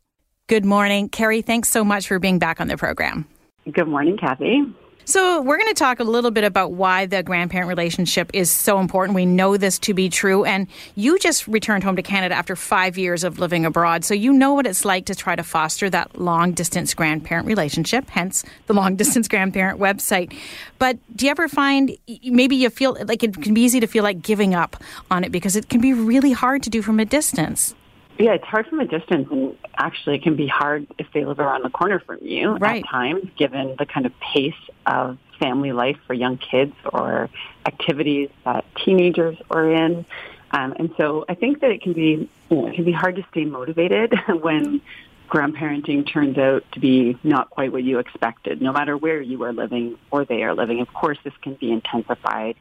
Good 0.49 0.65
morning. 0.65 1.09
Carrie, 1.09 1.43
thanks 1.43 1.69
so 1.69 1.83
much 1.83 2.07
for 2.07 2.21
being 2.21 2.39
back 2.39 2.61
on 2.61 2.69
the 2.69 2.77
program. 2.77 3.27
Good 3.73 3.89
morning, 3.89 4.17
Kathy. 4.17 4.63
So, 5.05 5.41
we're 5.41 5.57
going 5.57 5.73
to 5.73 5.79
talk 5.79 5.99
a 5.99 6.05
little 6.05 6.31
bit 6.31 6.45
about 6.45 6.71
why 6.73 7.07
the 7.07 7.25
grandparent 7.25 7.69
relationship 7.69 8.31
is 8.33 8.49
so 8.49 8.79
important. 8.79 9.17
We 9.17 9.27
know 9.27 9.57
this 9.57 9.79
to 9.81 9.95
be 9.95 10.09
true. 10.09 10.45
And 10.45 10.69
you 10.95 11.19
just 11.19 11.49
returned 11.49 11.83
home 11.83 11.97
to 11.97 12.03
Canada 12.03 12.37
after 12.37 12.55
five 12.55 12.97
years 12.97 13.25
of 13.25 13.41
living 13.41 13.65
abroad. 13.65 14.05
So, 14.05 14.15
you 14.15 14.33
know 14.33 14.55
what 14.55 14.69
it's 14.69 14.85
like 14.85 15.07
to 15.07 15.17
try 15.17 15.35
to 15.35 15.43
foster 15.43 15.91
that 15.91 16.17
long 16.17 16.53
distance 16.53 16.95
grandparent 16.95 17.49
relationship, 17.49 18.09
hence 18.09 18.45
the 18.67 18.75
long 18.75 18.95
distance 18.95 19.27
grandparent 19.35 19.81
website. 19.81 20.33
But 20.79 20.99
do 21.17 21.27
you 21.27 21.31
ever 21.33 21.49
find 21.49 21.97
maybe 22.25 22.55
you 22.55 22.71
feel 22.71 22.97
like 23.05 23.25
it 23.25 23.41
can 23.43 23.53
be 23.53 23.63
easy 23.63 23.81
to 23.81 23.89
feel 23.89 24.05
like 24.05 24.23
giving 24.23 24.55
up 24.55 24.77
on 25.11 25.25
it 25.25 25.33
because 25.33 25.57
it 25.57 25.69
can 25.69 25.81
be 25.81 25.93
really 25.93 26.33
hard 26.33 26.63
to 26.65 26.71
do 26.71 26.83
from 26.83 27.01
a 27.01 27.05
distance? 27.05 27.75
Yeah, 28.19 28.33
it's 28.33 28.45
hard 28.45 28.67
from 28.67 28.81
a 28.81 28.87
distance, 28.87 29.29
and 29.31 29.57
actually, 29.77 30.17
it 30.17 30.23
can 30.23 30.37
be 30.37 30.47
hard 30.47 30.87
if 30.99 31.07
they 31.13 31.25
live 31.25 31.39
around 31.39 31.65
the 31.65 31.71
corner 31.71 31.99
from 32.01 32.19
you 32.23 32.57
right. 32.57 32.83
at 32.83 32.89
times, 32.89 33.29
given 33.37 33.77
the 33.79 33.85
kind 33.85 34.07
of 34.07 34.13
pace 34.21 34.55
of 34.87 35.19
family 35.39 35.73
life 35.73 35.99
for 36.07 36.15
young 36.15 36.39
kids 36.39 36.75
or 36.93 37.29
activities 37.67 38.31
that 38.45 38.65
teenagers 38.77 39.37
are 39.51 39.71
in. 39.71 40.07
Um, 40.51 40.75
and 40.79 40.95
so, 40.97 41.27
I 41.29 41.35
think 41.35 41.61
that 41.61 41.71
it 41.71 41.83
can 41.83 41.93
be 41.93 42.29
you 42.51 42.57
know, 42.57 42.69
it 42.69 42.75
can 42.75 42.85
be 42.85 42.93
hard 42.93 43.17
to 43.17 43.27
stay 43.31 43.45
motivated 43.45 44.15
when 44.41 44.81
grandparenting 45.29 46.11
turns 46.11 46.39
out 46.39 46.65
to 46.73 46.81
be 46.81 47.19
not 47.23 47.51
quite 47.51 47.73
what 47.73 47.83
you 47.83 47.99
expected, 47.99 48.63
no 48.63 48.73
matter 48.73 48.97
where 48.97 49.21
you 49.21 49.43
are 49.43 49.53
living 49.53 49.99
or 50.11 50.25
they 50.25 50.43
are 50.43 50.55
living. 50.55 50.81
Of 50.81 50.93
course, 50.95 51.19
this 51.25 51.35
can 51.43 51.55
be 51.55 51.73
intensified 51.73 52.57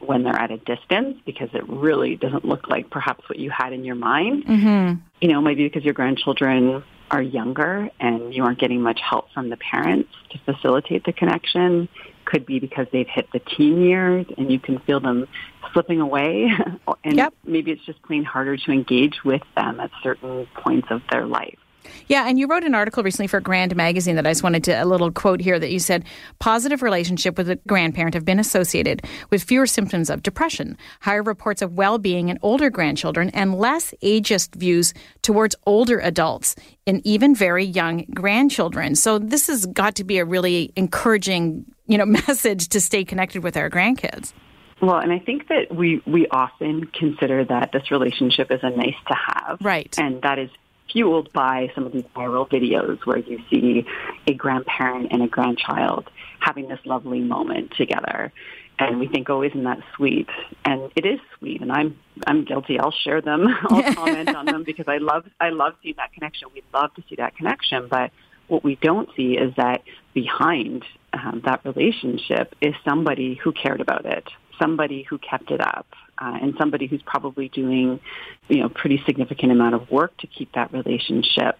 when 0.00 0.22
they're 0.22 0.34
at 0.38 0.50
a 0.50 0.58
distance 0.58 1.18
because 1.26 1.48
it 1.52 1.68
really 1.68 2.16
doesn't 2.16 2.44
look 2.44 2.68
like 2.68 2.90
perhaps 2.90 3.28
what 3.28 3.38
you 3.38 3.50
had 3.50 3.72
in 3.72 3.84
your 3.84 3.94
mind. 3.94 4.44
Mm-hmm. 4.44 5.00
You 5.20 5.28
know, 5.28 5.40
maybe 5.40 5.64
because 5.64 5.84
your 5.84 5.94
grandchildren 5.94 6.82
are 7.10 7.22
younger 7.22 7.88
and 7.98 8.34
you 8.34 8.44
aren't 8.44 8.58
getting 8.58 8.82
much 8.82 9.00
help 9.00 9.32
from 9.32 9.48
the 9.48 9.56
parents 9.56 10.10
to 10.30 10.38
facilitate 10.52 11.04
the 11.04 11.12
connection. 11.12 11.88
Could 12.24 12.44
be 12.44 12.58
because 12.60 12.86
they've 12.92 13.08
hit 13.08 13.28
the 13.32 13.40
teen 13.40 13.80
years 13.82 14.26
and 14.36 14.52
you 14.52 14.60
can 14.60 14.78
feel 14.80 15.00
them 15.00 15.26
slipping 15.72 16.00
away. 16.00 16.50
and 17.04 17.16
yep. 17.16 17.34
maybe 17.44 17.72
it's 17.72 17.84
just 17.84 18.02
plain 18.02 18.24
harder 18.24 18.56
to 18.56 18.70
engage 18.70 19.24
with 19.24 19.42
them 19.56 19.80
at 19.80 19.90
certain 20.02 20.46
points 20.54 20.88
of 20.90 21.02
their 21.10 21.26
life. 21.26 21.58
Yeah, 22.06 22.28
and 22.28 22.38
you 22.38 22.46
wrote 22.46 22.64
an 22.64 22.74
article 22.74 23.02
recently 23.02 23.26
for 23.26 23.40
Grand 23.40 23.74
Magazine 23.76 24.16
that 24.16 24.26
I 24.26 24.30
just 24.30 24.42
wanted 24.42 24.64
to 24.64 24.82
a 24.82 24.84
little 24.84 25.10
quote 25.10 25.40
here 25.40 25.58
that 25.58 25.70
you 25.70 25.78
said 25.78 26.04
positive 26.38 26.82
relationship 26.82 27.36
with 27.36 27.50
a 27.50 27.56
grandparent 27.66 28.14
have 28.14 28.24
been 28.24 28.38
associated 28.38 29.02
with 29.30 29.42
fewer 29.42 29.66
symptoms 29.66 30.10
of 30.10 30.22
depression, 30.22 30.76
higher 31.00 31.22
reports 31.22 31.62
of 31.62 31.74
well-being 31.74 32.28
in 32.28 32.38
older 32.42 32.70
grandchildren, 32.70 33.30
and 33.30 33.54
less 33.54 33.94
ageist 34.02 34.54
views 34.54 34.94
towards 35.22 35.54
older 35.66 35.98
adults 36.00 36.54
in 36.86 37.00
even 37.04 37.34
very 37.34 37.64
young 37.64 38.04
grandchildren. 38.14 38.94
So 38.94 39.18
this 39.18 39.46
has 39.48 39.66
got 39.66 39.94
to 39.96 40.04
be 40.04 40.18
a 40.18 40.24
really 40.24 40.72
encouraging, 40.76 41.64
you 41.86 41.98
know, 41.98 42.06
message 42.28 42.68
to 42.68 42.80
stay 42.80 43.04
connected 43.04 43.42
with 43.42 43.56
our 43.56 43.68
grandkids. 43.70 44.32
Well, 44.80 44.98
and 44.98 45.12
I 45.12 45.18
think 45.18 45.48
that 45.48 45.74
we 45.74 46.02
we 46.06 46.28
often 46.28 46.86
consider 46.86 47.44
that 47.44 47.72
this 47.72 47.90
relationship 47.90 48.50
is 48.50 48.60
a 48.62 48.70
nice 48.70 48.94
to 49.08 49.14
have. 49.14 49.58
Right. 49.60 49.94
And 49.98 50.22
that 50.22 50.38
is 50.38 50.50
fueled 50.92 51.32
by 51.32 51.70
some 51.74 51.86
of 51.86 51.92
these 51.92 52.04
viral 52.16 52.48
videos 52.48 53.04
where 53.04 53.18
you 53.18 53.38
see 53.50 53.84
a 54.26 54.34
grandparent 54.34 55.08
and 55.10 55.22
a 55.22 55.28
grandchild 55.28 56.10
having 56.40 56.68
this 56.68 56.80
lovely 56.84 57.20
moment 57.20 57.72
together. 57.76 58.32
And 58.80 59.00
we 59.00 59.08
think, 59.08 59.28
oh, 59.28 59.42
isn't 59.42 59.64
that 59.64 59.80
sweet? 59.96 60.28
And 60.64 60.90
it 60.94 61.04
is 61.04 61.18
sweet, 61.38 61.60
and 61.60 61.72
I'm 61.72 61.98
I'm 62.28 62.44
guilty. 62.44 62.78
I'll 62.78 62.92
share 62.92 63.20
them. 63.20 63.48
I'll 63.70 63.94
comment 63.94 64.34
on 64.34 64.46
them 64.46 64.62
because 64.62 64.86
I 64.86 64.98
love 64.98 65.24
I 65.40 65.50
love 65.50 65.74
seeing 65.82 65.96
that 65.96 66.12
connection. 66.12 66.48
We 66.54 66.62
love 66.72 66.94
to 66.94 67.02
see 67.08 67.16
that 67.16 67.36
connection, 67.36 67.88
but 67.90 68.12
what 68.46 68.62
we 68.64 68.76
don't 68.76 69.08
see 69.16 69.36
is 69.36 69.52
that 69.56 69.82
behind 70.14 70.84
um, 71.12 71.42
that 71.44 71.64
relationship 71.64 72.54
is 72.60 72.74
somebody 72.84 73.34
who 73.34 73.52
cared 73.52 73.80
about 73.80 74.06
it, 74.06 74.24
somebody 74.60 75.02
who 75.02 75.18
kept 75.18 75.50
it 75.50 75.60
up, 75.60 75.86
uh, 76.20 76.38
and 76.40 76.54
somebody 76.58 76.86
who's 76.86 77.02
probably 77.02 77.48
doing, 77.48 78.00
you 78.48 78.60
know, 78.60 78.68
pretty 78.68 79.02
significant 79.06 79.52
amount 79.52 79.74
of 79.74 79.90
work 79.90 80.16
to 80.18 80.26
keep 80.26 80.52
that 80.52 80.72
relationship, 80.72 81.58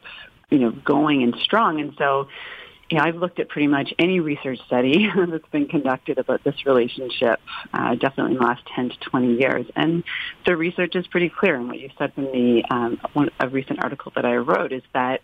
you 0.51 0.59
know, 0.59 0.71
going 0.71 1.23
and 1.23 1.35
strong. 1.43 1.81
And 1.81 1.95
so, 1.97 2.29
you 2.91 2.99
know, 2.99 3.05
I've 3.05 3.17
looked 3.17 3.39
at 3.39 3.49
pretty 3.49 3.67
much 3.67 3.93
any 3.99 4.21
research 4.21 4.61
study 4.67 5.09
that's 5.29 5.49
been 5.51 5.67
conducted 5.67 6.19
about 6.19 6.43
this 6.43 6.67
relationship, 6.67 7.41
uh, 7.73 7.95
definitely 7.95 8.33
in 8.33 8.39
the 8.39 8.45
last 8.45 8.63
10 8.75 8.91
to 8.91 8.99
20 8.99 9.37
years. 9.37 9.67
And 9.77 10.05
the 10.47 10.57
research 10.57 10.97
is 10.97 11.07
pretty 11.07 11.29
clear. 11.29 11.55
And 11.55 11.69
what 11.69 11.79
you 11.79 11.91
said 11.99 12.15
from 12.15 12.25
the 12.25 12.65
um, 12.71 13.01
one, 13.13 13.31
a 13.39 13.49
recent 13.49 13.83
article 13.83 14.13
that 14.17 14.25
I 14.25 14.37
wrote 14.37 14.73
is 14.73 14.83
that, 14.95 15.21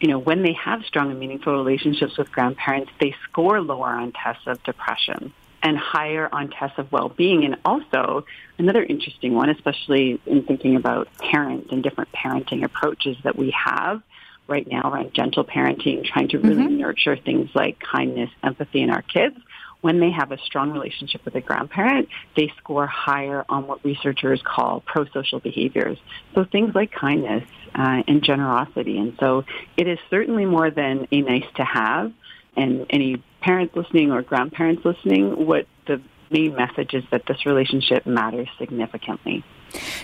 you 0.00 0.08
know, 0.08 0.18
when 0.18 0.42
they 0.42 0.52
have 0.54 0.84
strong 0.84 1.10
and 1.10 1.18
meaningful 1.18 1.52
relationships 1.52 2.16
with 2.16 2.30
grandparents, 2.32 2.90
they 3.00 3.14
score 3.24 3.60
lower 3.60 3.90
on 3.90 4.12
tests 4.12 4.46
of 4.46 4.62
depression 4.62 5.32
and 5.62 5.78
higher 5.78 6.28
on 6.32 6.50
tests 6.50 6.78
of 6.78 6.90
well-being. 6.90 7.44
And 7.44 7.56
also 7.64 8.24
another 8.58 8.82
interesting 8.82 9.34
one, 9.34 9.48
especially 9.48 10.20
in 10.26 10.44
thinking 10.44 10.76
about 10.76 11.08
parents 11.18 11.68
and 11.70 11.82
different 11.82 12.10
parenting 12.12 12.64
approaches 12.64 13.16
that 13.24 13.36
we 13.36 13.50
have 13.52 14.02
right 14.48 14.66
now 14.66 14.90
around 14.90 15.14
gentle 15.14 15.44
parenting, 15.44 16.04
trying 16.04 16.28
to 16.28 16.38
really 16.38 16.64
mm-hmm. 16.64 16.78
nurture 16.78 17.16
things 17.16 17.48
like 17.54 17.78
kindness, 17.80 18.30
empathy 18.42 18.82
in 18.82 18.90
our 18.90 19.02
kids. 19.02 19.36
When 19.82 19.98
they 19.98 20.10
have 20.10 20.30
a 20.30 20.38
strong 20.38 20.70
relationship 20.70 21.24
with 21.24 21.34
a 21.34 21.40
grandparent, 21.40 22.08
they 22.36 22.52
score 22.58 22.86
higher 22.86 23.44
on 23.48 23.66
what 23.66 23.84
researchers 23.84 24.40
call 24.44 24.80
pro-social 24.80 25.40
behaviors. 25.40 25.98
So 26.34 26.44
things 26.44 26.72
like 26.74 26.92
kindness 26.92 27.44
uh, 27.74 28.02
and 28.06 28.22
generosity. 28.22 28.98
And 28.98 29.16
so 29.18 29.44
it 29.76 29.88
is 29.88 29.98
certainly 30.08 30.44
more 30.44 30.70
than 30.70 31.08
a 31.10 31.20
nice 31.22 31.46
to 31.56 31.64
have 31.64 32.12
and 32.56 32.86
any 32.90 33.22
parents 33.42 33.74
listening 33.76 34.12
or 34.12 34.22
grandparents 34.22 34.84
listening, 34.84 35.46
what 35.46 35.66
the 35.86 36.00
main 36.30 36.54
message 36.54 36.94
is 36.94 37.04
that 37.10 37.26
this 37.26 37.44
relationship 37.44 38.06
matters 38.06 38.48
significantly. 38.58 39.44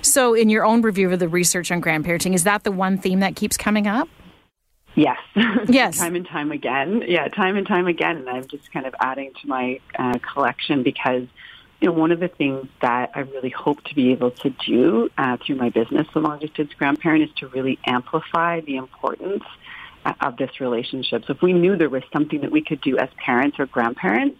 So, 0.03 0.35
in 0.35 0.49
your 0.49 0.65
own 0.65 0.83
review 0.83 1.11
of 1.13 1.19
the 1.19 1.29
research 1.29 1.71
on 1.71 1.83
grandparenting, 1.83 2.35
is 2.35 2.45
that 2.45 2.65
the 2.65 2.73
one 2.73 2.99
theme 2.99 3.21
that 3.21 3.37
keeps 3.37 3.57
coming 3.57 3.87
up? 3.87 4.09
Yes. 4.95 5.19
Yes. 5.69 5.99
time 5.99 6.17
and 6.17 6.27
time 6.27 6.51
again. 6.51 7.03
Yeah, 7.07 7.29
time 7.29 7.57
and 7.57 7.67
time 7.67 7.87
again. 7.87 8.17
And 8.17 8.29
I'm 8.29 8.47
just 8.49 8.73
kind 8.73 8.87
of 8.87 8.95
adding 9.01 9.33
to 9.43 9.49
my 9.49 9.81
uh, 9.99 10.19
collection 10.33 10.83
because 10.83 11.25
you 11.81 11.89
know, 11.89 11.93
one 11.93 12.11
of 12.11 12.19
the 12.21 12.29
things 12.29 12.67
that 12.81 13.11
I 13.15 13.21
really 13.21 13.51
hope 13.51 13.85
to 13.85 13.95
be 13.95 14.11
able 14.11 14.33
to 14.33 14.51
do 14.51 15.09
uh, 15.17 15.37
through 15.45 15.57
my 15.57 15.71
business, 15.71 16.09
The 16.13 16.21
Long 16.21 16.39
Distance 16.41 16.73
Grandparent, 16.75 17.23
is 17.23 17.31
to 17.37 17.49
really 17.49 17.79
amplify 17.87 18.61
the 18.61 18.77
importance 18.77 19.45
of 20.21 20.37
this 20.37 20.61
relationship. 20.61 21.25
So 21.27 21.35
if 21.35 21.43
we 21.43 21.53
knew 21.53 21.77
there 21.77 21.89
was 21.89 22.03
something 22.13 22.41
that 22.41 22.51
we 22.51 22.63
could 22.63 22.81
do 22.81 22.99
as 22.99 23.09
parents 23.25 23.59
or 23.59 23.67
grandparents 23.67 24.39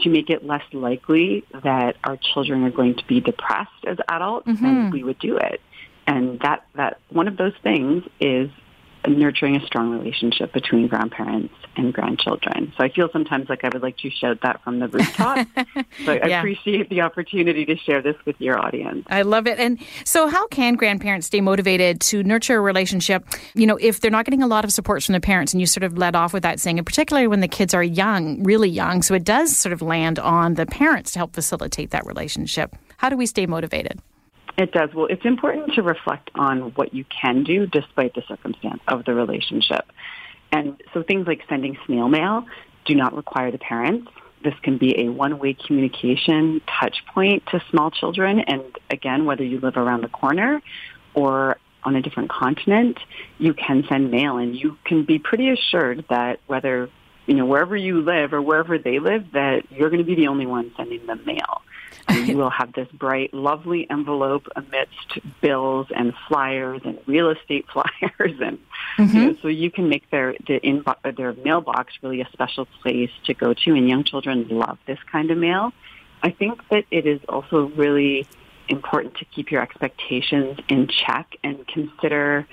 to 0.00 0.10
make 0.10 0.28
it 0.30 0.44
less 0.44 0.62
likely 0.72 1.44
that 1.64 1.96
our 2.04 2.16
children 2.16 2.64
are 2.64 2.70
going 2.70 2.96
to 2.96 3.04
be 3.06 3.20
depressed 3.20 3.70
as 3.86 3.96
adults, 4.08 4.48
mm-hmm. 4.48 4.64
then 4.64 4.90
we 4.90 5.02
would 5.02 5.18
do 5.18 5.36
it. 5.36 5.60
And 6.06 6.38
that, 6.40 6.66
that 6.74 6.98
one 7.08 7.28
of 7.28 7.36
those 7.36 7.54
things 7.62 8.04
is 8.20 8.50
nurturing 9.06 9.56
a 9.56 9.66
strong 9.66 9.90
relationship 9.90 10.52
between 10.52 10.88
grandparents 10.88 11.54
and 11.76 11.92
grandchildren. 11.92 12.72
So 12.76 12.84
I 12.84 12.88
feel 12.88 13.08
sometimes 13.12 13.48
like 13.48 13.64
I 13.64 13.68
would 13.68 13.82
like 13.82 13.96
to 13.98 14.10
shout 14.10 14.40
that 14.42 14.62
from 14.62 14.78
the 14.78 14.88
rooftop. 14.88 15.46
so 16.04 16.12
I 16.12 16.26
yeah. 16.26 16.38
appreciate 16.38 16.88
the 16.88 17.02
opportunity 17.02 17.64
to 17.66 17.76
share 17.76 18.02
this 18.02 18.16
with 18.24 18.40
your 18.40 18.58
audience. 18.58 19.06
I 19.08 19.22
love 19.22 19.46
it. 19.46 19.58
And 19.58 19.78
so 20.04 20.28
how 20.28 20.46
can 20.48 20.74
grandparents 20.74 21.26
stay 21.26 21.40
motivated 21.40 22.00
to 22.02 22.22
nurture 22.22 22.56
a 22.56 22.60
relationship, 22.60 23.24
you 23.54 23.66
know, 23.66 23.76
if 23.80 24.00
they're 24.00 24.10
not 24.10 24.24
getting 24.24 24.42
a 24.42 24.46
lot 24.46 24.64
of 24.64 24.72
support 24.72 25.02
from 25.02 25.12
the 25.14 25.20
parents 25.20 25.52
and 25.52 25.60
you 25.60 25.66
sort 25.66 25.84
of 25.84 25.96
led 25.96 26.16
off 26.16 26.32
with 26.32 26.42
that 26.42 26.60
saying, 26.60 26.78
and 26.78 26.86
particularly 26.86 27.26
when 27.26 27.40
the 27.40 27.48
kids 27.48 27.74
are 27.74 27.82
young, 27.82 28.42
really 28.42 28.68
young, 28.68 29.02
so 29.02 29.14
it 29.14 29.24
does 29.24 29.56
sort 29.56 29.72
of 29.72 29.82
land 29.82 30.18
on 30.18 30.54
the 30.54 30.66
parents 30.66 31.12
to 31.12 31.18
help 31.18 31.34
facilitate 31.34 31.90
that 31.90 32.06
relationship. 32.06 32.74
How 32.98 33.08
do 33.08 33.16
we 33.16 33.26
stay 33.26 33.46
motivated? 33.46 34.00
It 34.58 34.72
does. 34.72 34.90
Well, 34.94 35.06
it's 35.06 35.24
important 35.24 35.74
to 35.74 35.82
reflect 35.82 36.30
on 36.34 36.72
what 36.74 36.94
you 36.94 37.04
can 37.04 37.44
do 37.44 37.66
despite 37.66 38.14
the 38.14 38.22
circumstance 38.26 38.80
of 38.88 39.04
the 39.04 39.14
relationship. 39.14 39.84
And 40.56 40.82
so 40.94 41.02
things 41.02 41.26
like 41.26 41.42
sending 41.48 41.76
snail 41.84 42.08
mail 42.08 42.46
do 42.86 42.94
not 42.94 43.14
require 43.14 43.50
the 43.50 43.58
parents. 43.58 44.10
This 44.42 44.54
can 44.62 44.78
be 44.78 44.98
a 45.00 45.08
one-way 45.10 45.54
communication 45.54 46.62
touch 46.80 47.04
point 47.12 47.44
to 47.50 47.62
small 47.70 47.90
children. 47.90 48.40
And 48.40 48.62
again, 48.90 49.26
whether 49.26 49.44
you 49.44 49.60
live 49.60 49.76
around 49.76 50.02
the 50.02 50.08
corner 50.08 50.62
or 51.14 51.58
on 51.84 51.94
a 51.94 52.00
different 52.00 52.30
continent, 52.30 52.98
you 53.38 53.52
can 53.52 53.84
send 53.88 54.10
mail 54.10 54.38
and 54.38 54.56
you 54.56 54.78
can 54.84 55.04
be 55.04 55.18
pretty 55.18 55.50
assured 55.50 56.06
that 56.08 56.40
whether, 56.46 56.88
you 57.26 57.34
know, 57.34 57.44
wherever 57.44 57.76
you 57.76 58.00
live 58.00 58.32
or 58.32 58.40
wherever 58.40 58.78
they 58.78 58.98
live, 58.98 59.32
that 59.32 59.70
you're 59.70 59.90
going 59.90 60.00
to 60.00 60.06
be 60.06 60.14
the 60.14 60.28
only 60.28 60.46
one 60.46 60.72
sending 60.76 61.04
them 61.06 61.20
mail. 61.26 61.62
And 62.08 62.28
you 62.28 62.36
will 62.36 62.50
have 62.50 62.72
this 62.72 62.88
bright, 62.92 63.34
lovely 63.34 63.88
envelope 63.90 64.46
amidst 64.54 65.18
bills 65.40 65.88
and 65.94 66.14
flyers 66.28 66.80
and 66.84 66.98
real 67.06 67.30
estate 67.30 67.66
flyers, 67.72 68.40
and 68.40 68.58
mm-hmm. 68.96 69.16
you 69.16 69.24
know, 69.24 69.36
so 69.42 69.48
you 69.48 69.70
can 69.70 69.88
make 69.88 70.08
their 70.10 70.34
the 70.46 70.60
inbox, 70.60 71.16
their 71.16 71.32
mailbox 71.32 71.94
really 72.02 72.20
a 72.20 72.28
special 72.32 72.66
place 72.82 73.10
to 73.24 73.34
go 73.34 73.54
to. 73.54 73.74
And 73.74 73.88
young 73.88 74.04
children 74.04 74.46
love 74.48 74.78
this 74.86 74.98
kind 75.10 75.30
of 75.30 75.38
mail. 75.38 75.72
I 76.22 76.30
think 76.30 76.60
that 76.70 76.84
it 76.90 77.06
is 77.06 77.20
also 77.28 77.66
really 77.76 78.26
important 78.68 79.16
to 79.16 79.24
keep 79.26 79.50
your 79.50 79.62
expectations 79.62 80.58
in 80.68 80.88
check 80.88 81.36
and 81.42 81.66
consider 81.66 82.46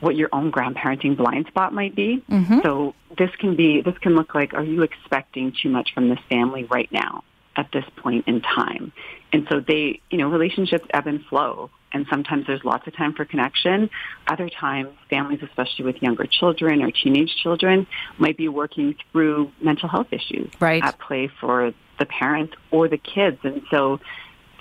what 0.00 0.16
your 0.16 0.28
own 0.32 0.52
grandparenting 0.52 1.16
blind 1.16 1.46
spot 1.46 1.72
might 1.72 1.94
be. 1.94 2.22
Mm-hmm. 2.30 2.60
So 2.62 2.94
this 3.16 3.30
can 3.38 3.56
be 3.56 3.80
this 3.80 3.96
can 3.98 4.14
look 4.14 4.34
like 4.34 4.54
are 4.54 4.64
you 4.64 4.82
expecting 4.82 5.52
too 5.52 5.68
much 5.68 5.94
from 5.94 6.08
this 6.08 6.18
family 6.28 6.64
right 6.64 6.90
now? 6.92 7.24
At 7.56 7.70
this 7.72 7.84
point 7.96 8.26
in 8.26 8.40
time. 8.40 8.92
And 9.32 9.46
so 9.50 9.60
they, 9.60 10.00
you 10.10 10.18
know, 10.18 10.28
relationships 10.28 10.86
ebb 10.92 11.06
and 11.06 11.24
flow. 11.26 11.70
And 11.92 12.06
sometimes 12.10 12.46
there's 12.46 12.64
lots 12.64 12.86
of 12.86 12.96
time 12.96 13.14
for 13.14 13.24
connection. 13.24 13.88
Other 14.26 14.48
times, 14.48 14.90
families, 15.08 15.40
especially 15.42 15.84
with 15.84 16.02
younger 16.02 16.26
children 16.26 16.82
or 16.82 16.90
teenage 16.90 17.34
children, 17.36 17.86
might 18.18 18.36
be 18.36 18.48
working 18.48 18.96
through 19.12 19.52
mental 19.60 19.88
health 19.88 20.08
issues 20.10 20.50
right. 20.60 20.82
at 20.82 20.98
play 20.98 21.30
for 21.40 21.72
the 21.98 22.06
parents 22.06 22.54
or 22.72 22.88
the 22.88 22.98
kids. 22.98 23.38
And 23.44 23.62
so 23.70 24.00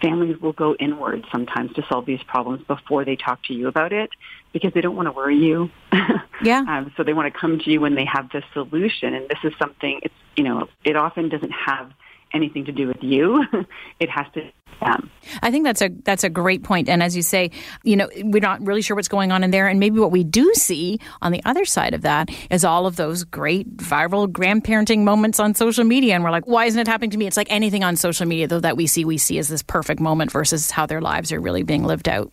families 0.02 0.40
will 0.42 0.54
go 0.54 0.76
inward 0.76 1.26
sometimes 1.32 1.74
to 1.74 1.84
solve 1.90 2.06
these 2.06 2.22
problems 2.24 2.64
before 2.68 3.06
they 3.06 3.16
talk 3.16 3.42
to 3.44 3.54
you 3.54 3.68
about 3.68 3.94
it 3.94 4.12
because 4.52 4.74
they 4.74 4.82
don't 4.82 4.96
want 4.96 5.08
to 5.08 5.12
worry 5.12 5.38
you. 5.38 5.70
Yeah. 6.42 6.66
um, 6.68 6.92
so 6.98 7.04
they 7.04 7.14
want 7.14 7.34
to 7.34 7.40
come 7.40 7.60
to 7.60 7.72
you 7.72 7.80
when 7.80 7.96
they 7.96 8.04
have 8.04 8.30
the 8.32 8.44
solution. 8.52 9.14
And 9.14 9.30
this 9.30 9.38
is 9.46 9.54
something, 9.58 10.02
it's, 10.04 10.14
you 10.36 10.44
know, 10.44 10.68
it 10.84 10.98
often 10.98 11.30
doesn't 11.30 11.52
have 11.52 11.94
anything 12.34 12.66
to 12.66 12.72
do 12.72 12.88
with 12.88 13.02
you. 13.02 13.44
it 14.00 14.10
has 14.10 14.25
to 14.34 14.42
them. 14.82 15.10
I 15.42 15.52
think 15.52 15.63
that's 15.63 15.82
a 15.82 15.90
that's 16.04 16.24
a 16.24 16.30
great 16.30 16.63
point. 16.63 16.90
And 16.90 17.02
as 17.02 17.16
you 17.16 17.22
say, 17.22 17.52
you 17.84 17.96
know, 17.96 18.10
we're 18.18 18.42
not 18.42 18.66
really 18.66 18.82
sure 18.82 18.96
what's 18.96 19.08
going 19.08 19.32
on 19.32 19.44
in 19.44 19.52
there. 19.52 19.68
And 19.68 19.80
maybe 19.80 20.00
what 20.00 20.12
we 20.12 20.24
do 20.24 20.54
see 20.54 21.00
on 21.22 21.32
the 21.32 21.42
other 21.46 21.66
side 21.66 21.94
of 21.94 22.02
that 22.02 22.30
is 22.50 22.66
all 22.66 22.86
of 22.86 22.96
those 22.96 23.24
great 23.24 23.78
viral 23.78 24.28
grandparenting 24.28 25.04
moments 25.04 25.40
on 25.40 25.56
social 25.56 25.84
media. 25.84 26.16
And 26.16 26.24
we're 26.24 26.32
like, 26.32 26.48
why 26.48 26.66
isn't 26.66 26.80
it 26.80 26.88
happening 26.88 27.12
to 27.12 27.18
me? 27.18 27.28
It's 27.28 27.38
like 27.38 27.52
anything 27.52 27.84
on 27.84 27.96
social 27.96 28.25
media 28.25 28.48
though 28.48 28.60
that 28.60 28.78
we 28.78 28.88
see, 28.88 29.06
we 29.06 29.18
see 29.18 29.38
as 29.38 29.48
this 29.48 29.63
perfect 29.63 30.00
moment 30.00 30.32
versus 30.32 30.72
how 30.72 30.86
their 30.86 31.02
lives 31.02 31.32
are 31.32 31.40
really 31.40 31.63
being 31.63 31.84
lived 31.84 32.10
out. 32.10 32.32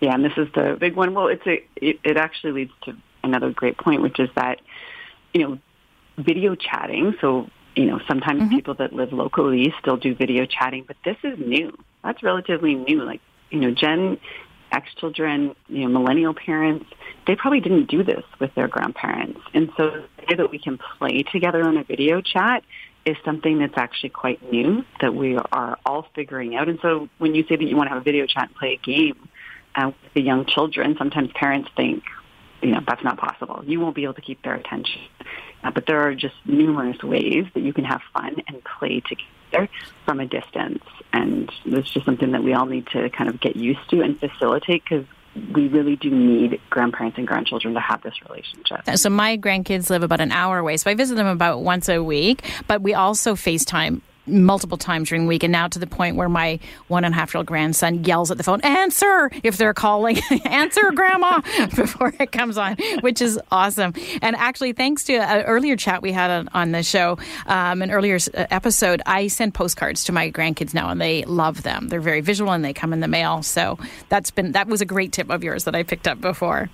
Yeah, 0.00 0.14
and 0.14 0.24
this 0.24 0.32
is 0.36 0.46
the 0.54 0.76
big 0.78 0.94
one. 0.94 1.14
Well, 1.14 1.26
it's 1.26 1.46
a 1.46 1.64
it, 1.76 1.98
it 2.04 2.16
actually 2.16 2.52
leads 2.52 2.72
to 2.84 2.96
another 3.24 3.50
great 3.50 3.78
point, 3.78 4.02
which 4.02 4.20
is 4.20 4.28
that 4.36 4.60
you 5.34 5.42
know 5.42 5.58
video 6.16 6.54
chatting. 6.54 7.14
So 7.20 7.48
you 7.78 7.86
know, 7.86 8.00
sometimes 8.08 8.42
mm-hmm. 8.42 8.56
people 8.56 8.74
that 8.74 8.92
live 8.92 9.12
locally 9.12 9.72
still 9.80 9.96
do 9.96 10.12
video 10.12 10.46
chatting, 10.46 10.84
but 10.84 10.96
this 11.04 11.16
is 11.22 11.38
new. 11.38 11.72
That's 12.02 12.20
relatively 12.24 12.74
new. 12.74 13.04
Like, 13.04 13.20
you 13.50 13.60
know, 13.60 13.70
Gen 13.70 14.18
X 14.72 14.92
children, 14.96 15.54
you 15.68 15.82
know, 15.82 16.00
millennial 16.00 16.34
parents, 16.34 16.86
they 17.28 17.36
probably 17.36 17.60
didn't 17.60 17.88
do 17.88 18.02
this 18.02 18.24
with 18.40 18.52
their 18.56 18.66
grandparents. 18.66 19.40
And 19.54 19.70
so 19.76 19.90
the 19.90 20.24
way 20.28 20.34
that 20.36 20.50
we 20.50 20.58
can 20.58 20.78
play 20.98 21.22
together 21.22 21.62
on 21.62 21.76
a 21.76 21.84
video 21.84 22.20
chat 22.20 22.64
is 23.06 23.16
something 23.24 23.60
that's 23.60 23.76
actually 23.76 24.10
quite 24.10 24.42
new 24.52 24.84
that 25.00 25.14
we 25.14 25.36
are 25.36 25.78
all 25.86 26.04
figuring 26.16 26.56
out. 26.56 26.68
And 26.68 26.80
so 26.82 27.08
when 27.18 27.36
you 27.36 27.44
say 27.48 27.54
that 27.54 27.64
you 27.64 27.76
want 27.76 27.90
to 27.90 27.94
have 27.94 28.02
a 28.02 28.04
video 28.04 28.26
chat 28.26 28.48
and 28.48 28.56
play 28.56 28.72
a 28.72 28.84
game 28.84 29.28
uh, 29.76 29.92
with 30.02 30.14
the 30.14 30.22
young 30.22 30.46
children, 30.46 30.96
sometimes 30.98 31.30
parents 31.32 31.70
think, 31.76 32.02
you 32.62 32.70
know, 32.70 32.80
that's 32.86 33.04
not 33.04 33.18
possible. 33.18 33.62
You 33.64 33.80
won't 33.80 33.94
be 33.94 34.04
able 34.04 34.14
to 34.14 34.20
keep 34.20 34.42
their 34.42 34.54
attention. 34.54 35.02
Uh, 35.62 35.70
but 35.70 35.86
there 35.86 36.00
are 36.02 36.14
just 36.14 36.34
numerous 36.44 37.02
ways 37.02 37.46
that 37.54 37.60
you 37.60 37.72
can 37.72 37.84
have 37.84 38.00
fun 38.12 38.36
and 38.46 38.62
play 38.64 39.00
together 39.00 39.68
from 40.04 40.20
a 40.20 40.26
distance. 40.26 40.84
And 41.12 41.50
it's 41.64 41.90
just 41.90 42.06
something 42.06 42.32
that 42.32 42.42
we 42.42 42.54
all 42.54 42.66
need 42.66 42.86
to 42.88 43.10
kind 43.10 43.28
of 43.30 43.40
get 43.40 43.56
used 43.56 43.88
to 43.90 44.00
and 44.02 44.18
facilitate 44.18 44.84
because 44.84 45.04
we 45.54 45.68
really 45.68 45.96
do 45.96 46.10
need 46.10 46.60
grandparents 46.70 47.18
and 47.18 47.26
grandchildren 47.26 47.74
to 47.74 47.80
have 47.80 48.02
this 48.02 48.14
relationship. 48.28 48.80
So 48.96 49.10
my 49.10 49.36
grandkids 49.36 49.90
live 49.90 50.02
about 50.02 50.20
an 50.20 50.32
hour 50.32 50.58
away, 50.58 50.76
so 50.76 50.90
I 50.90 50.94
visit 50.94 51.14
them 51.16 51.26
about 51.26 51.62
once 51.62 51.88
a 51.88 52.02
week. 52.02 52.44
But 52.66 52.82
we 52.82 52.94
also 52.94 53.34
FaceTime 53.34 54.00
multiple 54.28 54.78
times 54.78 55.08
during 55.08 55.24
the 55.24 55.28
week, 55.28 55.42
and 55.42 55.52
now 55.52 55.68
to 55.68 55.78
the 55.78 55.86
point 55.86 56.16
where 56.16 56.28
my 56.28 56.58
one 56.88 57.04
and 57.04 57.14
a 57.14 57.16
half 57.16 57.34
year 57.34 57.38
old 57.38 57.46
grandson 57.46 58.04
yells 58.04 58.30
at 58.30 58.36
the 58.36 58.42
phone, 58.42 58.60
"Answer!" 58.62 59.30
if 59.42 59.56
they're 59.56 59.74
calling, 59.74 60.18
"Answer, 60.44 60.90
Grandma!" 60.92 61.40
before 61.76 62.14
it 62.18 62.32
comes 62.32 62.58
on, 62.58 62.76
which 63.00 63.20
is 63.20 63.38
awesome. 63.50 63.94
And 64.22 64.36
actually, 64.36 64.72
thanks 64.72 65.04
to 65.04 65.14
an 65.14 65.44
earlier 65.44 65.76
chat 65.76 66.02
we 66.02 66.12
had 66.12 66.30
on, 66.30 66.48
on 66.54 66.72
the 66.72 66.82
show, 66.82 67.18
um, 67.46 67.82
an 67.82 67.90
earlier 67.90 68.16
uh, 68.16 68.46
episode, 68.50 69.02
I 69.06 69.28
send 69.28 69.54
postcards 69.54 70.04
to 70.04 70.12
my 70.12 70.30
grandkids 70.30 70.74
now, 70.74 70.90
and 70.90 71.00
they 71.00 71.24
love 71.24 71.62
them. 71.62 71.88
They're 71.88 72.00
very 72.00 72.20
visual, 72.20 72.52
and 72.52 72.64
they 72.64 72.72
come 72.72 72.92
in 72.92 73.00
the 73.00 73.08
mail. 73.08 73.42
So 73.42 73.78
that's 74.08 74.30
been 74.30 74.52
that 74.52 74.68
was 74.68 74.80
a 74.80 74.86
great 74.86 75.12
tip 75.12 75.30
of 75.30 75.42
yours 75.42 75.64
that 75.64 75.74
I 75.74 75.82
picked 75.82 76.08
up 76.08 76.20
before. 76.20 76.68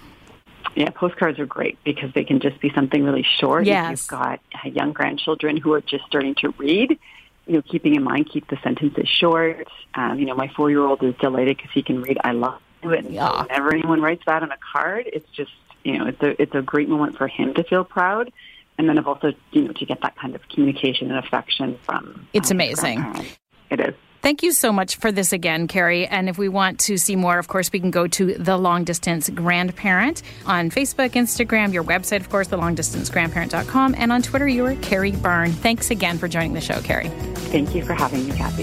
Yeah, 0.75 0.91
postcards 0.91 1.39
are 1.39 1.47
great 1.47 1.79
because 1.85 2.13
they 2.15 2.25
can 2.25 2.41
just 2.41 2.61
be 2.61 2.71
something 2.75 3.05
really 3.05 3.25
short. 3.39 3.67
Yes. 3.67 3.85
If 3.85 3.91
you've 3.91 4.09
got 4.09 4.41
young 4.65 4.93
grandchildren 4.93 5.57
who 5.57 5.73
are 5.73 5.81
just 5.81 6.05
starting 6.07 6.35
to 6.37 6.51
read, 6.59 6.99
you 7.47 7.55
know, 7.55 7.63
keeping 7.63 7.95
in 7.95 8.03
mind, 8.03 8.31
keep 8.31 8.49
the 8.49 8.59
sentences 8.63 9.09
short. 9.09 9.69
Um, 9.95 10.19
you 10.19 10.27
know, 10.27 10.35
my 10.35 10.49
four-year-old 10.49 11.03
is 11.03 11.15
delighted 11.17 11.57
because 11.57 11.71
he 11.73 11.83
can 11.83 12.03
read 12.03 12.19
"I 12.25 12.33
love 12.33 12.61
you," 12.83 12.93
and 12.93 13.11
yeah. 13.11 13.43
whenever 13.43 13.75
anyone 13.75 14.01
writes 14.01 14.23
that 14.27 14.43
on 14.43 14.51
a 14.51 14.59
card, 14.73 15.09
it's 15.13 15.29
just 15.31 15.53
you 15.85 15.99
know, 15.99 16.07
it's 16.07 16.23
a 16.23 16.41
it's 16.41 16.55
a 16.55 16.63
great 16.63 16.89
moment 16.89 17.17
for 17.17 17.29
him 17.29 17.55
to 17.55 17.65
feel 17.65 17.85
proud, 17.85 18.33
and 18.79 18.89
then 18.89 18.99
of 18.99 19.07
also 19.07 19.33
you 19.53 19.63
know 19.63 19.73
to 19.73 19.87
get 19.87 20.01
that 20.03 20.17
kind 20.17 20.35
of 20.35 20.49
communication 20.49 21.11
and 21.11 21.25
affection 21.25 21.79
from. 21.83 22.27
It's 22.33 22.51
um, 22.51 22.57
amazing. 22.57 23.27
It 23.71 23.81
is. 23.81 23.95
Thank 24.25 24.43
you 24.43 24.53
so 24.53 24.73
much 24.73 24.97
for 24.97 25.13
this 25.13 25.35
again, 25.35 25.69
Carrie. 25.69 26.07
And 26.07 26.31
if 26.31 26.39
we 26.39 26.49
want 26.49 26.81
to 26.81 26.97
see 26.97 27.15
more, 27.15 27.39
of 27.39 27.47
course, 27.47 27.71
we 27.71 27.79
can 27.79 27.91
go 27.91 28.07
to 28.07 28.33
The 28.33 28.57
Long 28.57 28.83
Distance 28.83 29.29
Grandparent 29.29 30.23
on 30.47 30.71
Facebook, 30.71 31.11
Instagram, 31.11 31.75
your 31.75 31.85
website, 31.85 32.21
of 32.21 32.31
course, 32.31 32.49
thelongdistancegrandparent.com, 32.49 33.95
and 33.99 34.11
on 34.11 34.23
Twitter, 34.23 34.49
you 34.49 34.65
are 34.65 34.77
Carrie 34.77 35.13
Byrne. 35.13 35.53
Thanks 35.53 35.91
again 35.91 36.17
for 36.17 36.27
joining 36.27 36.55
the 36.55 36.63
show, 36.63 36.81
Carrie. 36.81 37.11
Thank 37.51 37.75
you 37.75 37.85
for 37.85 37.93
having 37.93 38.27
me, 38.27 38.35
Kathy. 38.35 38.63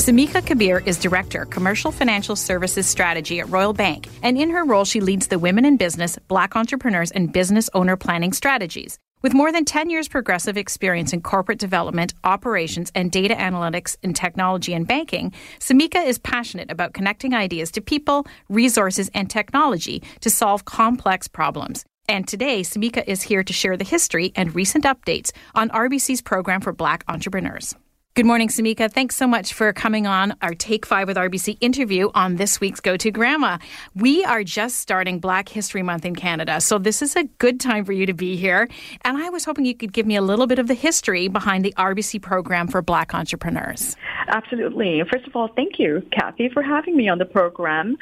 Samika 0.00 0.46
Kabir 0.46 0.82
is 0.86 0.96
Director, 0.96 1.44
Commercial 1.44 1.92
Financial 1.92 2.36
Services 2.36 2.86
Strategy 2.86 3.40
at 3.40 3.50
Royal 3.50 3.74
Bank, 3.74 4.08
and 4.22 4.38
in 4.38 4.48
her 4.48 4.64
role, 4.64 4.86
she 4.86 5.00
leads 5.00 5.26
the 5.26 5.38
Women 5.38 5.66
in 5.66 5.76
Business, 5.76 6.18
Black 6.26 6.56
Entrepreneurs, 6.56 7.10
and 7.10 7.30
Business 7.30 7.68
Owner 7.74 7.98
Planning 7.98 8.32
Strategies. 8.32 8.98
With 9.26 9.34
more 9.34 9.50
than 9.50 9.64
10 9.64 9.90
years 9.90 10.06
progressive 10.06 10.56
experience 10.56 11.12
in 11.12 11.20
corporate 11.20 11.58
development, 11.58 12.14
operations, 12.22 12.92
and 12.94 13.10
data 13.10 13.34
analytics 13.34 13.96
in 14.04 14.14
technology 14.14 14.72
and 14.72 14.86
banking, 14.86 15.32
Samika 15.58 16.06
is 16.06 16.16
passionate 16.16 16.70
about 16.70 16.94
connecting 16.94 17.34
ideas 17.34 17.72
to 17.72 17.80
people, 17.80 18.24
resources, 18.48 19.10
and 19.14 19.28
technology 19.28 20.00
to 20.20 20.30
solve 20.30 20.64
complex 20.64 21.26
problems. 21.26 21.84
And 22.08 22.28
today, 22.28 22.60
Samika 22.60 23.02
is 23.08 23.22
here 23.22 23.42
to 23.42 23.52
share 23.52 23.76
the 23.76 23.82
history 23.82 24.30
and 24.36 24.54
recent 24.54 24.84
updates 24.84 25.32
on 25.56 25.70
RBC's 25.70 26.22
program 26.22 26.60
for 26.60 26.72
Black 26.72 27.02
entrepreneurs. 27.08 27.74
Good 28.16 28.24
morning, 28.24 28.48
Samika. 28.48 28.90
Thanks 28.90 29.14
so 29.14 29.26
much 29.26 29.52
for 29.52 29.74
coming 29.74 30.06
on 30.06 30.34
our 30.40 30.54
Take 30.54 30.86
Five 30.86 31.06
with 31.06 31.18
RBC 31.18 31.58
interview 31.60 32.08
on 32.14 32.36
this 32.36 32.62
week's 32.62 32.80
Go 32.80 32.96
To 32.96 33.10
Grandma. 33.10 33.58
We 33.94 34.24
are 34.24 34.42
just 34.42 34.78
starting 34.78 35.18
Black 35.18 35.50
History 35.50 35.82
Month 35.82 36.06
in 36.06 36.16
Canada, 36.16 36.62
so 36.62 36.78
this 36.78 37.02
is 37.02 37.14
a 37.14 37.24
good 37.36 37.60
time 37.60 37.84
for 37.84 37.92
you 37.92 38.06
to 38.06 38.14
be 38.14 38.34
here. 38.36 38.70
And 39.02 39.18
I 39.18 39.28
was 39.28 39.44
hoping 39.44 39.66
you 39.66 39.74
could 39.74 39.92
give 39.92 40.06
me 40.06 40.16
a 40.16 40.22
little 40.22 40.46
bit 40.46 40.58
of 40.58 40.66
the 40.66 40.72
history 40.72 41.28
behind 41.28 41.62
the 41.62 41.74
RBC 41.76 42.22
program 42.22 42.68
for 42.68 42.80
Black 42.80 43.14
entrepreneurs. 43.14 43.96
Absolutely. 44.28 45.02
First 45.12 45.26
of 45.26 45.36
all, 45.36 45.48
thank 45.48 45.78
you, 45.78 46.02
Kathy, 46.10 46.48
for 46.48 46.62
having 46.62 46.96
me 46.96 47.10
on 47.10 47.18
the 47.18 47.26
program. 47.26 47.98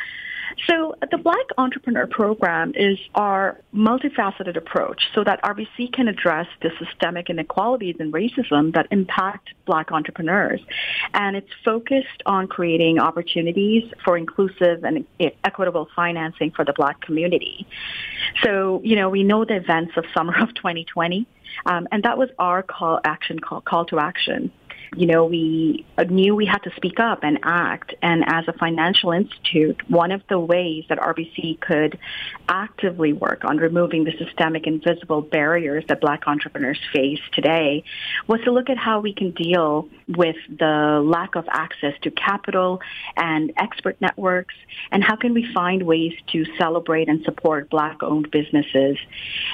So 0.66 0.94
the 1.10 1.18
Black 1.18 1.46
Entrepreneur 1.58 2.06
Program 2.06 2.72
is 2.74 2.98
our 3.14 3.60
multifaceted 3.74 4.56
approach 4.56 5.02
so 5.14 5.24
that 5.24 5.42
RBC 5.42 5.92
can 5.92 6.08
address 6.08 6.46
the 6.62 6.70
systemic 6.78 7.28
inequalities 7.30 7.96
and 7.98 8.12
racism 8.12 8.72
that 8.74 8.86
impact 8.90 9.50
Black 9.66 9.92
entrepreneurs. 9.92 10.60
And 11.12 11.36
it's 11.36 11.50
focused 11.64 12.22
on 12.26 12.46
creating 12.46 12.98
opportunities 12.98 13.84
for 14.04 14.16
inclusive 14.16 14.84
and 14.84 15.04
equitable 15.42 15.88
financing 15.94 16.50
for 16.52 16.64
the 16.64 16.72
Black 16.72 17.00
community. 17.00 17.66
So, 18.42 18.80
you 18.84 18.96
know, 18.96 19.10
we 19.10 19.22
know 19.22 19.44
the 19.44 19.56
events 19.56 19.92
of 19.96 20.04
summer 20.14 20.34
of 20.40 20.54
2020, 20.54 21.26
um, 21.66 21.88
and 21.92 22.02
that 22.04 22.18
was 22.18 22.30
our 22.38 22.62
call 22.62 23.00
action 23.04 23.38
call, 23.38 23.60
call 23.60 23.84
to 23.86 23.98
action 23.98 24.50
you 24.96 25.06
know, 25.06 25.24
we 25.24 25.84
knew 26.08 26.34
we 26.34 26.46
had 26.46 26.62
to 26.64 26.70
speak 26.76 27.00
up 27.00 27.20
and 27.22 27.38
act. 27.42 27.94
And 28.02 28.24
as 28.26 28.46
a 28.48 28.52
financial 28.52 29.12
institute, 29.12 29.80
one 29.90 30.12
of 30.12 30.22
the 30.28 30.38
ways 30.38 30.84
that 30.88 30.98
RBC 30.98 31.60
could 31.60 31.98
actively 32.48 33.12
work 33.12 33.44
on 33.44 33.56
removing 33.56 34.04
the 34.04 34.12
systemic 34.18 34.66
invisible 34.66 35.22
barriers 35.22 35.84
that 35.88 36.00
black 36.00 36.26
entrepreneurs 36.26 36.78
face 36.92 37.20
today 37.32 37.84
was 38.26 38.40
to 38.42 38.52
look 38.52 38.70
at 38.70 38.78
how 38.78 39.00
we 39.00 39.12
can 39.12 39.30
deal 39.32 39.88
with 40.08 40.36
the 40.48 41.00
lack 41.04 41.34
of 41.34 41.46
access 41.48 41.94
to 42.02 42.10
capital 42.10 42.80
and 43.16 43.52
expert 43.56 44.00
networks 44.00 44.54
and 44.90 45.02
how 45.02 45.16
can 45.16 45.34
we 45.34 45.50
find 45.52 45.82
ways 45.84 46.12
to 46.28 46.44
celebrate 46.58 47.08
and 47.08 47.24
support 47.24 47.70
black 47.70 48.02
owned 48.02 48.30
businesses. 48.30 48.98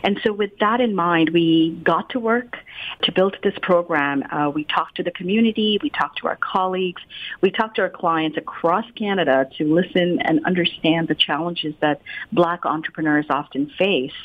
And 0.03 0.21
so 0.23 0.33
with 0.33 0.59
that 0.59 0.81
in 0.81 0.95
mind, 0.95 1.31
we 1.31 1.81
got 1.85 2.11
to 2.11 2.21
work 2.21 2.57
to 3.03 3.13
build 3.13 3.37
this 3.43 3.55
program. 3.63 4.25
Uh, 4.31 4.51
we 4.51 4.65
talked 4.65 4.97
to 4.97 5.03
the 5.03 5.11
community. 5.21 5.79
We 5.83 5.91
talk 5.91 6.17
to 6.17 6.29
our 6.29 6.37
colleagues. 6.37 7.03
We 7.43 7.51
talk 7.51 7.75
to 7.75 7.83
our 7.83 7.91
clients 7.91 8.39
across 8.39 8.87
Canada 8.97 9.49
to 9.59 9.75
listen 9.75 10.19
and 10.21 10.45
understand 10.47 11.09
the 11.09 11.15
challenges 11.15 11.75
that 11.81 12.01
Black 12.33 12.65
entrepreneurs 12.65 13.27
often 13.29 13.71
face. 13.79 14.19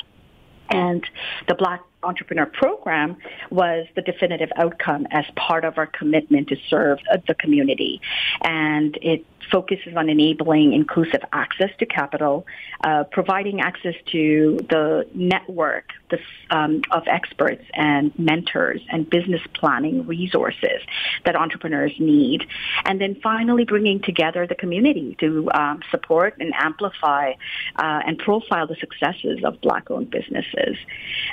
And 0.70 1.04
the 1.48 1.54
Black 1.54 1.82
Entrepreneur 2.02 2.46
Program 2.46 3.16
was 3.50 3.86
the 3.94 4.02
definitive 4.02 4.50
outcome 4.56 5.06
as 5.10 5.24
part 5.34 5.64
of 5.64 5.78
our 5.78 5.86
commitment 5.86 6.48
to 6.48 6.56
serve 6.68 6.98
the 7.26 7.34
community. 7.34 8.00
And 8.42 8.98
it 9.02 9.24
focuses 9.50 9.96
on 9.96 10.08
enabling 10.08 10.72
inclusive 10.72 11.20
access 11.32 11.70
to 11.78 11.86
capital, 11.86 12.46
uh, 12.84 13.04
providing 13.04 13.60
access 13.60 13.94
to 14.06 14.58
the 14.68 15.06
network 15.14 15.90
the, 16.10 16.18
um, 16.50 16.82
of 16.90 17.02
experts 17.06 17.64
and 17.74 18.16
mentors 18.18 18.80
and 18.90 19.08
business 19.08 19.40
planning 19.54 20.06
resources 20.06 20.80
that 21.24 21.34
entrepreneurs 21.36 21.92
need, 21.98 22.46
and 22.84 23.00
then 23.00 23.16
finally 23.22 23.64
bringing 23.64 24.00
together 24.00 24.46
the 24.46 24.54
community 24.54 25.16
to 25.18 25.48
um, 25.52 25.80
support 25.90 26.34
and 26.38 26.52
amplify 26.54 27.32
uh, 27.76 28.00
and 28.06 28.18
profile 28.18 28.66
the 28.66 28.76
successes 28.76 29.40
of 29.44 29.60
Black-owned 29.60 30.10
businesses. 30.10 30.76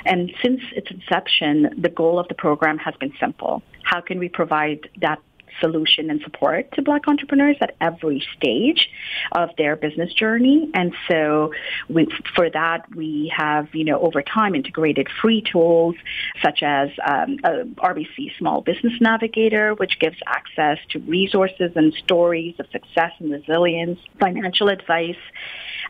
And 0.04 0.32
since 0.42 0.53
its 0.72 0.90
inception, 0.90 1.74
the 1.76 1.88
goal 1.88 2.18
of 2.18 2.28
the 2.28 2.34
program 2.34 2.78
has 2.78 2.94
been 3.00 3.12
simple. 3.20 3.62
How 3.82 4.00
can 4.00 4.18
we 4.18 4.28
provide 4.28 4.88
that 5.00 5.20
solution 5.60 6.10
and 6.10 6.20
support 6.22 6.70
to 6.72 6.82
Black 6.82 7.06
entrepreneurs 7.08 7.56
at 7.60 7.74
every 7.80 8.22
stage 8.36 8.90
of 9.32 9.50
their 9.56 9.76
business 9.76 10.12
journey. 10.12 10.70
And 10.74 10.94
so 11.08 11.52
we, 11.88 12.06
for 12.34 12.50
that, 12.50 12.84
we 12.94 13.32
have, 13.36 13.74
you 13.74 13.84
know, 13.84 14.00
over 14.00 14.22
time 14.22 14.54
integrated 14.54 15.08
free 15.20 15.42
tools 15.42 15.94
such 16.42 16.62
as 16.62 16.90
um, 17.06 17.38
RBC 17.38 18.36
Small 18.38 18.60
Business 18.60 18.94
Navigator, 19.00 19.74
which 19.74 19.98
gives 19.98 20.16
access 20.26 20.78
to 20.90 20.98
resources 21.00 21.72
and 21.74 21.92
stories 21.94 22.54
of 22.58 22.66
success 22.70 23.12
and 23.18 23.30
resilience, 23.30 23.98
financial 24.18 24.68
advice, 24.68 25.16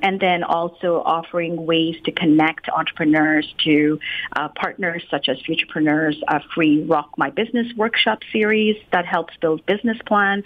and 0.03 0.21
then 0.21 0.43
also 0.43 1.03
offering 1.05 1.67
ways 1.67 1.97
to 2.05 2.13
connect 2.13 2.69
entrepreneurs 2.69 3.55
to 3.65 3.99
uh, 4.37 4.49
partners 4.49 5.03
such 5.11 5.29
as 5.29 5.39
Futurpreneurs, 5.43 6.17
a 6.29 6.41
free 6.55 6.83
Rock 6.85 7.11
My 7.17 7.31
Business 7.31 7.67
workshop 7.77 8.21
series 8.33 8.77
that 8.93 9.07
helps 9.07 9.35
build 9.41 9.54
business 9.63 9.99
plans, 10.07 10.45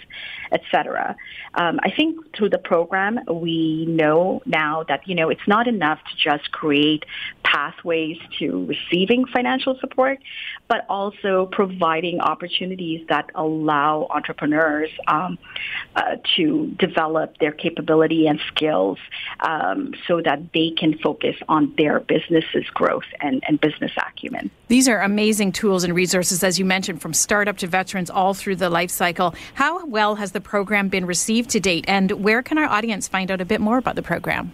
etc. 0.51 1.15
Um, 1.55 1.79
I 1.83 1.91
think 1.91 2.35
through 2.35 2.49
the 2.49 2.57
program, 2.57 3.19
we 3.31 3.85
know 3.87 4.41
now 4.45 4.83
that 4.87 5.07
you 5.07 5.15
know 5.15 5.29
it's 5.29 5.47
not 5.47 5.67
enough 5.67 5.99
to 5.99 6.15
just 6.29 6.51
create 6.51 7.05
pathways 7.43 8.17
to 8.39 8.65
receiving 8.65 9.25
financial 9.25 9.77
support, 9.79 10.19
but 10.67 10.85
also 10.89 11.47
providing 11.51 12.19
opportunities 12.19 13.05
that 13.09 13.29
allow 13.35 14.07
entrepreneurs 14.11 14.89
um, 15.07 15.37
uh, 15.95 16.17
to 16.35 16.67
develop 16.79 17.37
their 17.39 17.51
capability 17.51 18.27
and 18.27 18.39
skills 18.47 18.97
um, 19.39 19.93
so 20.07 20.21
that 20.21 20.39
they 20.53 20.71
can 20.71 20.97
focus 20.99 21.35
on 21.47 21.73
their 21.77 21.99
business's 21.99 22.65
growth 22.73 23.03
and, 23.21 23.43
and 23.47 23.59
business 23.59 23.91
acumen. 23.97 24.51
These 24.67 24.87
are 24.87 25.01
amazing 25.01 25.51
tools 25.51 25.83
and 25.83 25.95
resources, 25.95 26.43
as 26.43 26.59
you 26.59 26.65
mentioned, 26.65 27.01
from 27.01 27.13
startup 27.13 27.57
to 27.57 27.67
veterans 27.67 28.09
all 28.09 28.33
through 28.33 28.57
the 28.57 28.69
life 28.69 28.91
cycle. 28.99 29.33
How 29.55 29.85
well 29.85 30.15
has 30.15 30.33
the 30.33 30.41
program 30.41 30.89
been 30.89 31.05
received 31.07 31.49
to 31.51 31.59
date, 31.59 31.85
and 31.87 32.11
where 32.11 32.43
can 32.43 32.57
our 32.59 32.69
audience 32.77 33.07
find 33.07 33.31
out 33.31 33.41
a 33.41 33.45
bit 33.45 33.61
more 33.61 33.79
about 33.79 33.95
the 33.95 34.03
program? 34.03 34.51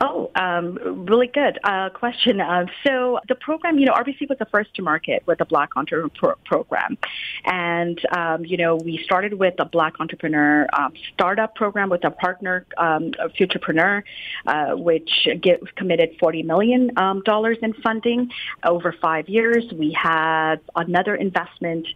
Oh, 0.00 0.30
um, 0.34 1.06
really 1.06 1.28
good 1.28 1.58
uh, 1.64 1.90
question. 1.90 2.40
Uh, 2.40 2.66
so 2.84 3.20
the 3.28 3.34
program, 3.34 3.78
you 3.78 3.86
know, 3.86 3.92
RBC 3.92 4.28
was 4.28 4.38
the 4.38 4.46
first 4.46 4.74
to 4.74 4.82
market 4.82 5.22
with 5.26 5.38
the 5.38 5.44
Black 5.44 5.70
Entrepreneur 5.76 6.10
pro- 6.14 6.34
Program, 6.44 6.98
and 7.44 8.00
um, 8.16 8.44
you 8.44 8.56
know, 8.56 8.76
we 8.76 9.00
started 9.04 9.34
with 9.34 9.54
a 9.58 9.64
Black 9.64 9.94
Entrepreneur 10.00 10.66
um, 10.72 10.92
startup 11.12 11.54
program 11.54 11.90
with 11.90 12.04
a 12.04 12.10
partner, 12.10 12.66
um, 12.76 13.12
Futurpreneur, 13.38 14.02
uh, 14.46 14.74
which 14.76 15.28
get, 15.40 15.74
committed 15.76 16.16
forty 16.18 16.42
million 16.42 16.90
um, 16.98 17.22
dollars 17.24 17.58
in 17.62 17.72
funding 17.74 18.30
over 18.64 18.94
five 19.00 19.28
years. 19.28 19.64
We 19.72 19.92
had 19.92 20.56
another 20.74 21.14
investment 21.14 21.86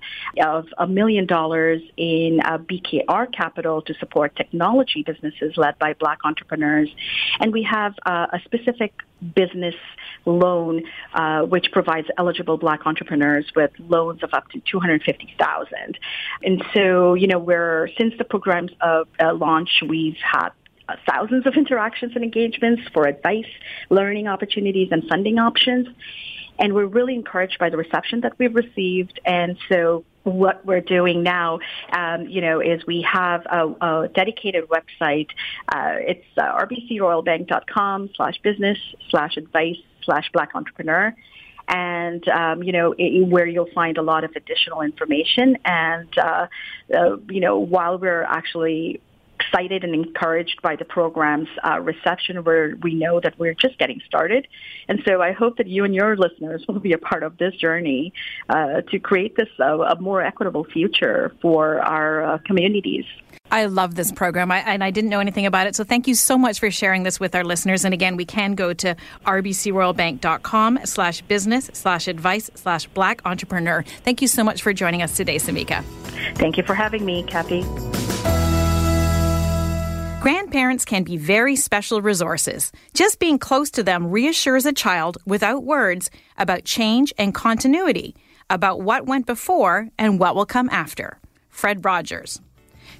of 0.40 0.66
a 0.78 0.86
million 0.86 1.26
dollars 1.26 1.82
in 1.96 2.40
uh, 2.44 2.58
BKR 2.58 3.32
Capital 3.32 3.82
to 3.82 3.94
support 3.94 4.36
technology 4.36 5.02
businesses 5.02 5.56
led 5.56 5.78
by 5.78 5.94
Black 5.94 6.18
entrepreneurs, 6.24 6.88
and 7.40 7.52
we 7.52 7.62
have 7.64 7.87
uh, 8.06 8.26
a 8.32 8.40
specific 8.44 8.92
business 9.34 9.74
loan, 10.24 10.82
uh, 11.14 11.42
which 11.42 11.70
provides 11.72 12.08
eligible 12.16 12.56
black 12.56 12.86
entrepreneurs 12.86 13.46
with 13.56 13.70
loans 13.78 14.22
of 14.22 14.32
up 14.32 14.48
to 14.50 14.60
250000 14.60 15.98
And 16.42 16.64
so, 16.74 17.14
you 17.14 17.26
know, 17.26 17.38
we're, 17.38 17.88
since 17.98 18.14
the 18.18 18.24
program's 18.24 18.72
uh, 18.80 19.04
launch, 19.34 19.82
we've 19.86 20.16
had 20.16 20.50
thousands 21.06 21.46
of 21.46 21.54
interactions 21.54 22.12
and 22.14 22.24
engagements 22.24 22.82
for 22.92 23.06
advice, 23.06 23.50
learning 23.90 24.26
opportunities, 24.26 24.88
and 24.90 25.04
funding 25.08 25.38
options. 25.38 25.88
And 26.58 26.74
we're 26.74 26.86
really 26.86 27.14
encouraged 27.14 27.58
by 27.58 27.70
the 27.70 27.76
reception 27.76 28.20
that 28.22 28.32
we've 28.38 28.54
received. 28.54 29.20
And 29.24 29.56
so 29.70 30.04
what 30.28 30.64
we're 30.64 30.80
doing 30.80 31.22
now, 31.22 31.60
um, 31.92 32.26
you 32.26 32.40
know, 32.40 32.60
is 32.60 32.86
we 32.86 33.02
have 33.02 33.44
a, 33.46 33.68
a 33.80 34.08
dedicated 34.08 34.64
website. 34.68 35.28
Uh, 35.68 35.96
it's 35.98 36.26
uh, 36.36 36.58
rbcroyalbank.com 36.58 38.10
slash 38.14 38.38
business 38.42 38.78
slash 39.10 39.36
advice 39.36 39.76
slash 40.04 40.30
black 40.32 40.50
entrepreneur. 40.54 41.14
And 41.70 42.26
um, 42.28 42.62
you 42.62 42.72
know 42.72 42.94
it, 42.96 43.28
where 43.28 43.46
you'll 43.46 43.70
find 43.74 43.98
a 43.98 44.02
lot 44.02 44.24
of 44.24 44.30
additional 44.34 44.80
information, 44.80 45.58
and 45.66 46.08
uh, 46.16 46.46
uh, 46.96 47.16
you 47.28 47.40
know 47.40 47.58
while 47.58 47.98
we're 47.98 48.22
actually 48.22 49.02
excited 49.38 49.84
and 49.84 49.94
encouraged 49.94 50.60
by 50.62 50.76
the 50.76 50.84
program's 50.84 51.48
uh, 51.64 51.80
reception 51.80 52.42
where 52.44 52.76
we 52.82 52.94
know 52.94 53.20
that 53.20 53.38
we're 53.38 53.54
just 53.54 53.78
getting 53.78 54.00
started. 54.06 54.46
And 54.88 55.00
so 55.06 55.22
I 55.22 55.32
hope 55.32 55.56
that 55.58 55.66
you 55.66 55.84
and 55.84 55.94
your 55.94 56.16
listeners 56.16 56.64
will 56.68 56.80
be 56.80 56.92
a 56.92 56.98
part 56.98 57.22
of 57.22 57.38
this 57.38 57.54
journey 57.54 58.12
uh, 58.48 58.82
to 58.90 58.98
create 58.98 59.36
this 59.36 59.48
uh, 59.60 59.78
a 59.78 60.00
more 60.00 60.22
equitable 60.22 60.64
future 60.64 61.34
for 61.40 61.80
our 61.80 62.24
uh, 62.24 62.38
communities. 62.38 63.04
I 63.50 63.66
love 63.66 63.94
this 63.94 64.12
program, 64.12 64.50
I, 64.50 64.58
and 64.58 64.84
I 64.84 64.90
didn't 64.90 65.10
know 65.10 65.20
anything 65.20 65.46
about 65.46 65.66
it. 65.66 65.74
So 65.74 65.84
thank 65.84 66.06
you 66.06 66.14
so 66.14 66.36
much 66.36 66.60
for 66.60 66.70
sharing 66.70 67.02
this 67.02 67.18
with 67.18 67.34
our 67.34 67.44
listeners. 67.44 67.84
And 67.84 67.94
again, 67.94 68.16
we 68.16 68.26
can 68.26 68.52
go 68.52 68.74
to 68.74 68.94
rbcroyalbank.com 69.24 70.80
slash 70.84 71.22
business 71.22 71.70
slash 71.72 72.08
advice 72.08 72.50
slash 72.54 72.86
black 72.88 73.22
entrepreneur. 73.24 73.82
Thank 74.04 74.20
you 74.20 74.28
so 74.28 74.44
much 74.44 74.62
for 74.62 74.72
joining 74.72 75.02
us 75.02 75.16
today, 75.16 75.36
Samika. 75.36 75.82
Thank 76.36 76.58
you 76.58 76.62
for 76.62 76.74
having 76.74 77.04
me, 77.04 77.22
Kathy. 77.22 77.64
Grandparents 80.28 80.84
can 80.84 81.04
be 81.04 81.16
very 81.16 81.56
special 81.56 82.02
resources. 82.02 82.70
Just 82.92 83.18
being 83.18 83.38
close 83.38 83.70
to 83.70 83.82
them 83.82 84.10
reassures 84.10 84.66
a 84.66 84.74
child 84.74 85.16
without 85.24 85.64
words 85.64 86.10
about 86.36 86.66
change 86.66 87.14
and 87.16 87.32
continuity, 87.32 88.14
about 88.50 88.82
what 88.82 89.06
went 89.06 89.24
before 89.24 89.88
and 89.98 90.20
what 90.20 90.34
will 90.34 90.44
come 90.44 90.68
after. 90.68 91.18
Fred 91.48 91.82
Rogers. 91.82 92.42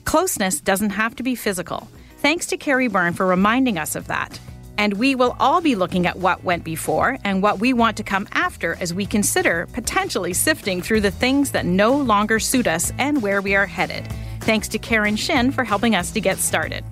Closeness 0.07 0.59
doesn't 0.59 0.89
have 0.89 1.15
to 1.17 1.23
be 1.23 1.35
physical. 1.35 1.87
Thanks 2.23 2.47
to 2.47 2.57
Carrie 2.57 2.89
Byrne 2.89 3.13
for 3.13 3.27
reminding 3.27 3.77
us 3.77 3.95
of 3.95 4.07
that. 4.07 4.41
And 4.79 4.95
we 4.95 5.15
will 5.15 5.37
all 5.39 5.61
be 5.61 5.75
looking 5.75 6.07
at 6.07 6.17
what 6.17 6.45
went 6.45 6.65
before 6.65 7.19
and 7.25 7.43
what 7.43 7.61
we 7.61 7.75
want 7.75 7.99
to 7.99 8.03
come 8.03 8.27
after 8.33 8.79
as 8.81 8.95
we 8.95 9.05
consider 9.05 9.69
potentially 9.75 10.33
sifting 10.33 10.81
through 10.81 11.03
the 11.03 11.11
things 11.11 11.51
that 11.51 11.67
no 11.67 11.95
longer 11.95 12.41
suit 12.41 12.67
us 12.67 12.91
and 12.97 13.21
where 13.21 13.43
we 13.43 13.55
are 13.55 13.67
headed. 13.67 14.11
Thanks 14.41 14.69
to 14.69 14.79
Karen 14.79 15.17
Shin 15.17 15.53
for 15.53 15.63
helping 15.63 15.95
us 15.95 16.11
to 16.13 16.23
get 16.23 16.39
started. 16.39 16.85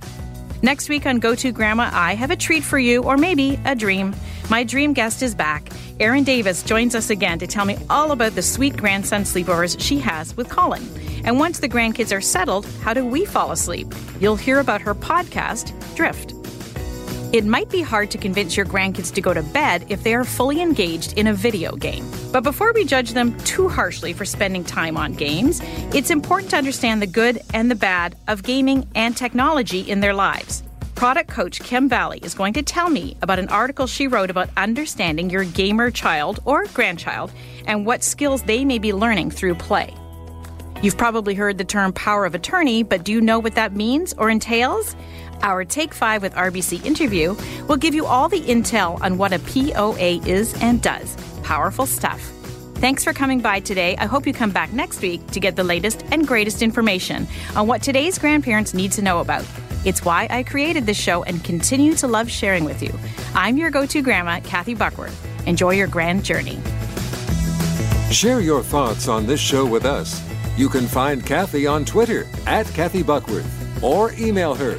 Next 0.63 0.89
week 0.89 1.07
on 1.07 1.19
Go 1.19 1.35
To 1.35 1.53
Grandma, 1.53 1.91
I 1.93 2.15
have 2.15 2.31
a 2.31 2.37
treat 2.37 2.65
for 2.65 2.79
you, 2.79 3.03
or 3.03 3.17
maybe 3.17 3.59
a 3.65 3.75
dream. 3.75 4.15
My 4.49 4.65
dream 4.65 4.93
guest 4.93 5.23
is 5.23 5.35
back. 5.35 5.69
Erin 6.01 6.25
Davis 6.25 6.63
joins 6.63 6.95
us 6.95 7.11
again 7.11 7.39
to 7.41 7.47
tell 7.47 7.65
me 7.65 7.77
all 7.91 8.13
about 8.13 8.35
the 8.35 8.43
sweet 8.43 8.77
grandson 8.77 9.23
sleepovers 9.23 9.81
she 9.81 9.99
has 9.99 10.37
with 10.37 10.49
Colin. 10.49 10.87
And 11.25 11.39
once 11.39 11.59
the 11.59 11.69
grandkids 11.69 12.17
are 12.17 12.21
settled, 12.21 12.67
how 12.83 12.95
do 12.95 13.05
we 13.05 13.25
fall 13.25 13.51
asleep? 13.51 13.93
You'll 14.21 14.37
hear 14.37 14.61
about 14.61 14.81
her 14.83 14.95
podcast, 14.95 15.73
Drift. 15.95 16.36
It 17.37 17.45
might 17.45 17.69
be 17.69 17.83
hard 17.83 18.11
to 18.13 18.17
convince 18.17 18.57
your 18.57 18.65
grandkids 18.65 19.13
to 19.13 19.21
go 19.21 19.35
to 19.35 19.43
bed 19.43 19.85
if 19.91 20.03
they 20.03 20.15
are 20.15 20.25
fully 20.25 20.63
engaged 20.63 21.19
in 21.19 21.27
a 21.27 21.35
video 21.35 21.77
game. 21.77 22.11
But 22.33 22.45
before 22.45 22.73
we 22.73 22.87
judge 22.87 23.11
them 23.11 23.39
too 23.41 23.69
harshly 23.69 24.15
for 24.15 24.25
spending 24.25 24.65
time 24.65 24.97
on 24.97 25.13
games, 25.13 25.61
it's 25.93 26.09
important 26.09 26.49
to 26.53 26.57
understand 26.57 27.03
the 27.03 27.07
good 27.07 27.43
and 27.53 27.71
the 27.71 27.75
bad 27.75 28.17
of 28.27 28.43
gaming 28.43 28.89
and 28.95 29.15
technology 29.15 29.81
in 29.81 30.01
their 30.01 30.15
lives. 30.15 30.63
Product 30.95 31.29
coach 31.29 31.61
Kim 31.61 31.91
Valley 31.91 32.21
is 32.23 32.33
going 32.33 32.55
to 32.55 32.63
tell 32.63 32.89
me 32.89 33.19
about 33.21 33.39
an 33.39 33.49
article 33.49 33.87
she 33.87 34.07
wrote 34.07 34.31
about 34.31 34.49
understanding 34.57 35.29
your 35.29 35.45
gamer 35.45 35.91
child 35.91 36.41
or 36.47 36.65
grandchild 36.73 37.31
and 37.67 37.85
what 37.85 38.03
skills 38.03 38.45
they 38.45 38.65
may 38.65 38.79
be 38.79 38.95
learning 38.95 39.31
through 39.31 39.57
play. 39.57 39.95
You've 40.83 40.99
probably 40.99 41.35
heard 41.35 41.57
the 41.57 41.65
term 41.65 41.93
power 41.93 42.27
of 42.27 42.35
attorney, 42.35 42.83
but 42.83 43.03
do 43.03 43.13
you 43.13 43.21
know 43.21 43.39
what 43.39 43.55
that 43.55 43.75
means 43.75 44.13
or 44.19 44.29
entails? 44.29 44.95
Our 45.43 45.65
Take 45.65 45.95
5 45.95 46.23
with 46.23 46.35
RBC 46.35 46.85
interview 46.85 47.35
will 47.69 47.77
give 47.77 47.95
you 47.95 48.07
all 48.07 48.29
the 48.29 48.41
intel 48.41 49.01
on 49.03 49.19
what 49.19 49.33
a 49.33 49.39
POA 49.39 50.27
is 50.27 50.55
and 50.63 50.83
does. 50.83 51.17
Powerful 51.43 51.87
stuff. 51.87 52.21
Thanks 52.77 53.03
for 53.03 53.13
coming 53.13 53.41
by 53.41 53.61
today. 53.61 53.97
I 53.97 54.05
hope 54.07 54.27
you 54.27 54.35
come 54.35 54.51
back 54.51 54.73
next 54.73 55.01
week 55.01 55.27
to 55.29 55.41
get 55.41 55.57
the 55.57 55.65
latest 55.65 56.05
and 56.11 56.27
greatest 56.27 56.61
information 56.61 57.27
on 57.55 57.67
what 57.67 57.83
today's 57.83 58.19
grandparents 58.19 58.75
need 58.75 58.93
to 58.93 59.03
know 59.03 59.21
about. 59.21 59.45
It's 59.87 60.05
why 60.05 60.27
I 60.31 60.43
created 60.43 60.85
this 60.85 60.99
show 60.99 61.23
and 61.23 61.43
continue 61.43 61.95
to 61.95 62.07
love 62.07 62.31
sharing 62.31 62.65
with 62.65 62.83
you. 62.83 62.93
I'm 63.35 63.57
your 63.57 63.71
go 63.71 63.87
to 63.87 64.03
grandma, 64.03 64.41
Kathy 64.41 64.75
Buckworth. 64.75 65.17
Enjoy 65.47 65.71
your 65.71 65.87
grand 65.87 66.25
journey. 66.25 66.59
Share 68.11 68.41
your 68.41 68.63
thoughts 68.63 69.09
on 69.09 69.27
this 69.27 69.41
show 69.41 69.65
with 69.65 69.85
us. 69.85 70.23
You 70.57 70.69
can 70.69 70.87
find 70.87 71.25
Kathy 71.25 71.67
on 71.67 71.85
Twitter 71.85 72.27
at 72.47 72.67
Kathy 72.69 73.03
Buckworth 73.03 73.83
or 73.83 74.13
email 74.15 74.55
her, 74.55 74.79